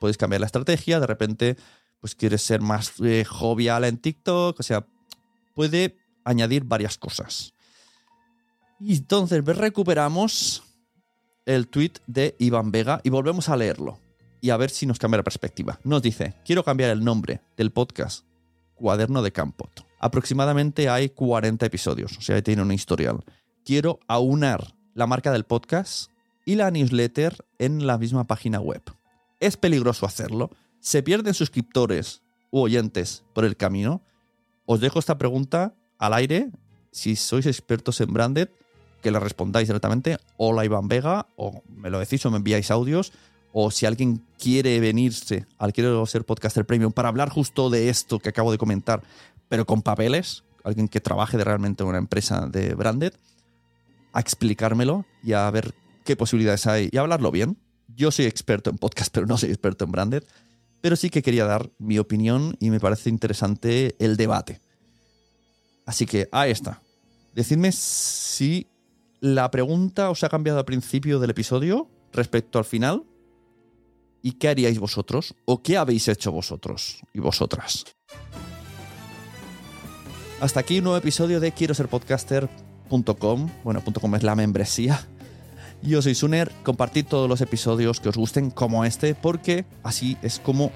puedes 0.00 0.16
cambiar 0.16 0.40
la 0.40 0.46
estrategia. 0.46 1.00
De 1.00 1.06
repente, 1.06 1.56
pues 2.00 2.14
quieres 2.14 2.42
ser 2.42 2.60
más 2.60 2.94
eh, 3.02 3.24
jovial 3.24 3.84
en 3.84 3.98
TikTok. 3.98 4.58
O 4.58 4.62
sea, 4.62 4.86
puede 5.54 5.96
añadir 6.24 6.64
varias 6.64 6.98
cosas. 6.98 7.54
Y 8.80 8.96
entonces 8.96 9.44
recuperamos 9.44 10.62
el 11.46 11.68
tweet 11.68 11.92
de 12.06 12.34
Iván 12.38 12.72
Vega 12.72 13.00
y 13.04 13.10
volvemos 13.10 13.48
a 13.48 13.56
leerlo 13.56 14.03
y 14.44 14.50
a 14.50 14.58
ver 14.58 14.68
si 14.68 14.84
nos 14.84 14.98
cambia 14.98 15.16
la 15.16 15.24
perspectiva. 15.24 15.80
Nos 15.84 16.02
dice, 16.02 16.34
quiero 16.44 16.62
cambiar 16.64 16.90
el 16.90 17.02
nombre 17.02 17.40
del 17.56 17.72
podcast 17.72 18.26
Cuaderno 18.74 19.22
de 19.22 19.32
Campot. 19.32 19.86
Aproximadamente 19.98 20.90
hay 20.90 21.08
40 21.08 21.64
episodios, 21.64 22.18
o 22.18 22.20
sea, 22.20 22.42
tiene 22.42 22.60
un 22.60 22.70
historial. 22.70 23.24
Quiero 23.64 24.00
aunar 24.06 24.74
la 24.92 25.06
marca 25.06 25.32
del 25.32 25.44
podcast 25.44 26.10
y 26.44 26.56
la 26.56 26.70
newsletter 26.70 27.38
en 27.58 27.86
la 27.86 27.96
misma 27.96 28.26
página 28.26 28.60
web. 28.60 28.82
¿Es 29.40 29.56
peligroso 29.56 30.04
hacerlo? 30.04 30.50
¿Se 30.78 31.02
pierden 31.02 31.32
suscriptores 31.32 32.20
u 32.50 32.60
oyentes 32.60 33.24
por 33.32 33.46
el 33.46 33.56
camino? 33.56 34.02
Os 34.66 34.78
dejo 34.78 34.98
esta 34.98 35.16
pregunta 35.16 35.72
al 35.96 36.12
aire. 36.12 36.50
Si 36.90 37.16
sois 37.16 37.46
expertos 37.46 37.98
en 38.02 38.12
branded, 38.12 38.50
que 39.02 39.10
le 39.10 39.20
respondáis 39.20 39.68
directamente, 39.68 40.18
hola 40.36 40.66
Iván 40.66 40.88
Vega, 40.88 41.28
o 41.36 41.62
me 41.66 41.88
lo 41.88 41.98
decís 41.98 42.26
o 42.26 42.30
me 42.30 42.36
enviáis 42.36 42.70
audios, 42.70 43.10
o 43.56 43.70
si 43.70 43.86
alguien 43.86 44.20
quiere 44.36 44.80
venirse 44.80 45.46
al 45.58 45.72
Quiero 45.72 46.04
ser 46.06 46.24
podcaster 46.24 46.66
premium 46.66 46.92
para 46.92 47.08
hablar 47.08 47.30
justo 47.30 47.70
de 47.70 47.88
esto 47.88 48.18
que 48.18 48.28
acabo 48.28 48.50
de 48.50 48.58
comentar, 48.58 49.04
pero 49.48 49.64
con 49.64 49.80
papeles, 49.80 50.42
alguien 50.64 50.88
que 50.88 51.00
trabaje 51.00 51.38
de 51.38 51.44
realmente 51.44 51.84
en 51.84 51.88
una 51.88 51.98
empresa 51.98 52.48
de 52.48 52.74
branded, 52.74 53.12
a 54.12 54.18
explicármelo 54.18 55.06
y 55.22 55.34
a 55.34 55.48
ver 55.52 55.72
qué 56.04 56.16
posibilidades 56.16 56.66
hay 56.66 56.88
y 56.90 56.96
hablarlo 56.98 57.30
bien. 57.30 57.56
Yo 57.94 58.10
soy 58.10 58.24
experto 58.24 58.70
en 58.70 58.76
podcast, 58.76 59.14
pero 59.14 59.26
no 59.26 59.38
soy 59.38 59.50
experto 59.50 59.84
en 59.84 59.92
branded, 59.92 60.24
pero 60.80 60.96
sí 60.96 61.08
que 61.08 61.22
quería 61.22 61.44
dar 61.44 61.70
mi 61.78 61.98
opinión 61.98 62.56
y 62.58 62.70
me 62.70 62.80
parece 62.80 63.08
interesante 63.08 63.94
el 64.00 64.16
debate. 64.16 64.60
Así 65.86 66.06
que 66.06 66.28
ahí 66.32 66.50
está 66.50 66.80
Decidme 67.34 67.70
si 67.72 68.68
la 69.20 69.50
pregunta 69.50 70.10
os 70.10 70.22
ha 70.24 70.28
cambiado 70.28 70.58
al 70.58 70.64
principio 70.64 71.18
del 71.18 71.30
episodio 71.30 71.88
respecto 72.12 72.58
al 72.58 72.64
final. 72.64 73.04
¿Y 74.24 74.32
qué 74.32 74.48
haríais 74.48 74.78
vosotros? 74.78 75.34
¿O 75.44 75.62
qué 75.62 75.76
habéis 75.76 76.08
hecho 76.08 76.32
vosotros 76.32 77.02
y 77.12 77.20
vosotras? 77.20 77.84
Hasta 80.40 80.60
aquí 80.60 80.78
un 80.78 80.84
nuevo 80.84 80.96
episodio 80.96 81.40
de 81.40 81.52
quiero 81.52 81.74
ser 81.74 81.88
podcaster.com. 81.88 83.50
Bueno, 83.62 83.84
.com 83.84 84.14
es 84.14 84.22
la 84.22 84.34
membresía. 84.34 85.06
Yo 85.82 86.00
soy 86.00 86.14
Suner, 86.14 86.50
compartid 86.62 87.04
todos 87.04 87.28
los 87.28 87.42
episodios 87.42 88.00
que 88.00 88.08
os 88.08 88.16
gusten 88.16 88.50
como 88.50 88.86
este 88.86 89.14
porque 89.14 89.66
así 89.82 90.16
es 90.22 90.38
como 90.38 90.72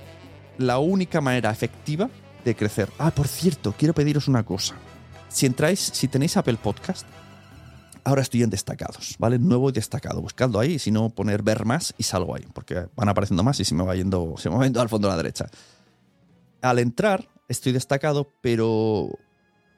la 0.59 0.79
única 0.79 1.23
manera 1.23 1.51
efectiva 1.51 2.11
de 2.45 2.55
crecer. 2.55 2.91
Ah, 2.99 3.13
por 3.13 3.29
cierto, 3.29 3.75
quiero 3.79 3.95
pediros 3.95 4.29
una 4.29 4.45
cosa. 4.45 4.75
Si 5.31 5.47
entráis, 5.47 5.81
si 5.81 6.07
tenéis 6.07 6.37
Apple 6.37 6.59
Podcast, 6.63 7.07
ahora 8.09 8.23
estoy 8.23 8.42
en 8.42 8.51
destacados, 8.51 9.16
¿vale? 9.18 9.38
Nuevo 9.38 9.68
y 9.68 9.73
destacado. 9.73 10.21
Buscando 10.21 10.59
ahí, 10.59 10.79
si 10.79 10.90
no 10.90 11.11
poner 11.11 11.42
ver 11.42 11.64
más 11.64 11.94
y 11.99 12.03
salgo 12.03 12.35
ahí, 12.35 12.47
porque 12.53 12.87
van 12.97 13.09
apareciendo 13.09 13.42
más 13.42 13.61
y 13.61 13.64
se 13.64 13.75
me 13.75 13.85
va 13.85 13.94
yendo, 13.94 14.35
se 14.38 14.51
me 14.51 14.57
va 14.57 14.64
yendo 14.64 14.81
al 14.81 14.88
fondo 14.88 15.09
a 15.09 15.12
la 15.12 15.16
derecha. 15.16 15.47
Al 16.62 16.79
entrar, 16.79 17.29
estoy 17.49 17.73
destacado, 17.73 18.33
pero 18.40 19.11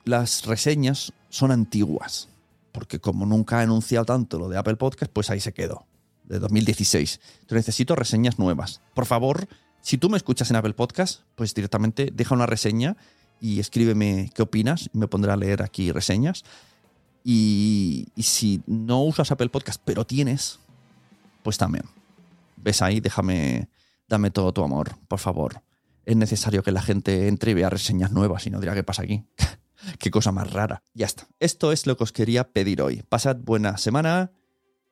las 0.05 0.47
reseñas 0.47 1.13
son 1.29 1.51
antiguas. 1.51 2.29
Porque 2.73 3.01
como 3.01 3.27
nunca 3.27 3.61
he 3.61 3.65
anunciado 3.65 4.05
tanto 4.05 4.39
lo 4.39 4.49
de 4.49 4.57
Apple 4.57 4.77
Podcast, 4.77 5.13
pues 5.13 5.29
ahí 5.31 5.41
se 5.41 5.53
quedó. 5.53 5.87
De 6.25 6.39
2016. 6.39 7.21
Entonces 7.41 7.57
necesito 7.57 7.97
reseñas 7.97 8.39
nuevas. 8.39 8.81
Por 8.95 9.07
favor, 9.07 9.49
si 9.81 9.99
tú 9.99 10.09
me 10.09 10.17
escuchas 10.17 10.49
en 10.51 10.57
Apple 10.57 10.75
Podcast, 10.75 11.23
pues 11.35 11.53
directamente 11.53 12.11
deja 12.15 12.35
una 12.35 12.47
reseña 12.47 12.97
y 13.41 13.59
escríbeme 13.59 14.31
qué 14.35 14.43
opinas 14.43 14.89
y 14.93 14.99
me 14.99 15.09
pondré 15.09 15.33
a 15.33 15.37
leer 15.37 15.63
aquí 15.63 15.91
reseñas. 15.91 16.45
Y, 17.25 18.09
si 18.17 18.63
no 18.67 19.03
usas 19.03 19.31
Apple 19.31 19.49
Podcast, 19.49 19.81
pero 19.85 20.07
tienes, 20.07 20.59
pues 21.43 21.59
también. 21.59 21.85
Ves 22.57 22.83
ahí, 22.83 23.01
déjame, 23.01 23.69
dame 24.09 24.31
todo 24.31 24.53
tu 24.53 24.63
amor, 24.63 24.97
por 25.09 25.19
favor. 25.19 25.63
Es 26.07 26.17
necesario 26.17 26.63
que 26.63 26.73
la 26.73 26.83
gente 26.83 27.29
entre 27.29 27.53
y 27.53 27.55
vea 27.55 27.71
reseñas 27.71 28.11
nuevas 28.11 28.47
y 28.47 28.51
no 28.51 28.61
dirá 28.61 28.75
qué 28.75 28.83
pasa 28.83 29.03
aquí. 29.03 29.25
qué 29.99 30.11
cosa 30.11 30.33
más 30.33 30.53
rara. 30.53 30.83
Ya 30.95 31.07
está. 31.07 31.29
Esto 31.39 31.73
es 31.73 31.87
lo 31.87 31.97
que 31.97 32.05
os 32.05 32.13
quería 32.13 32.53
pedir 32.53 32.83
hoy. 32.83 33.03
Pasad 33.09 33.37
buena 33.37 33.77
semana, 33.77 34.33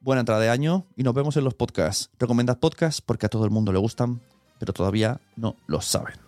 buena 0.01 0.21
entrada 0.21 0.41
de 0.41 0.51
año 0.51 0.87
y 0.97 1.03
nos 1.03 1.14
vemos 1.14 1.37
en 1.37 1.45
los 1.45 1.55
podcasts. 1.55 2.11
Recomendad 2.19 2.59
podcasts 2.59 3.01
porque 3.01 3.27
a 3.27 3.29
todo 3.29 3.45
el 3.45 3.51
mundo 3.51 3.73
le 3.73 3.79
gustan, 3.79 4.21
pero 4.59 4.73
todavía 4.73 5.21
no 5.37 5.57
lo 5.67 5.81
saben. 5.81 6.28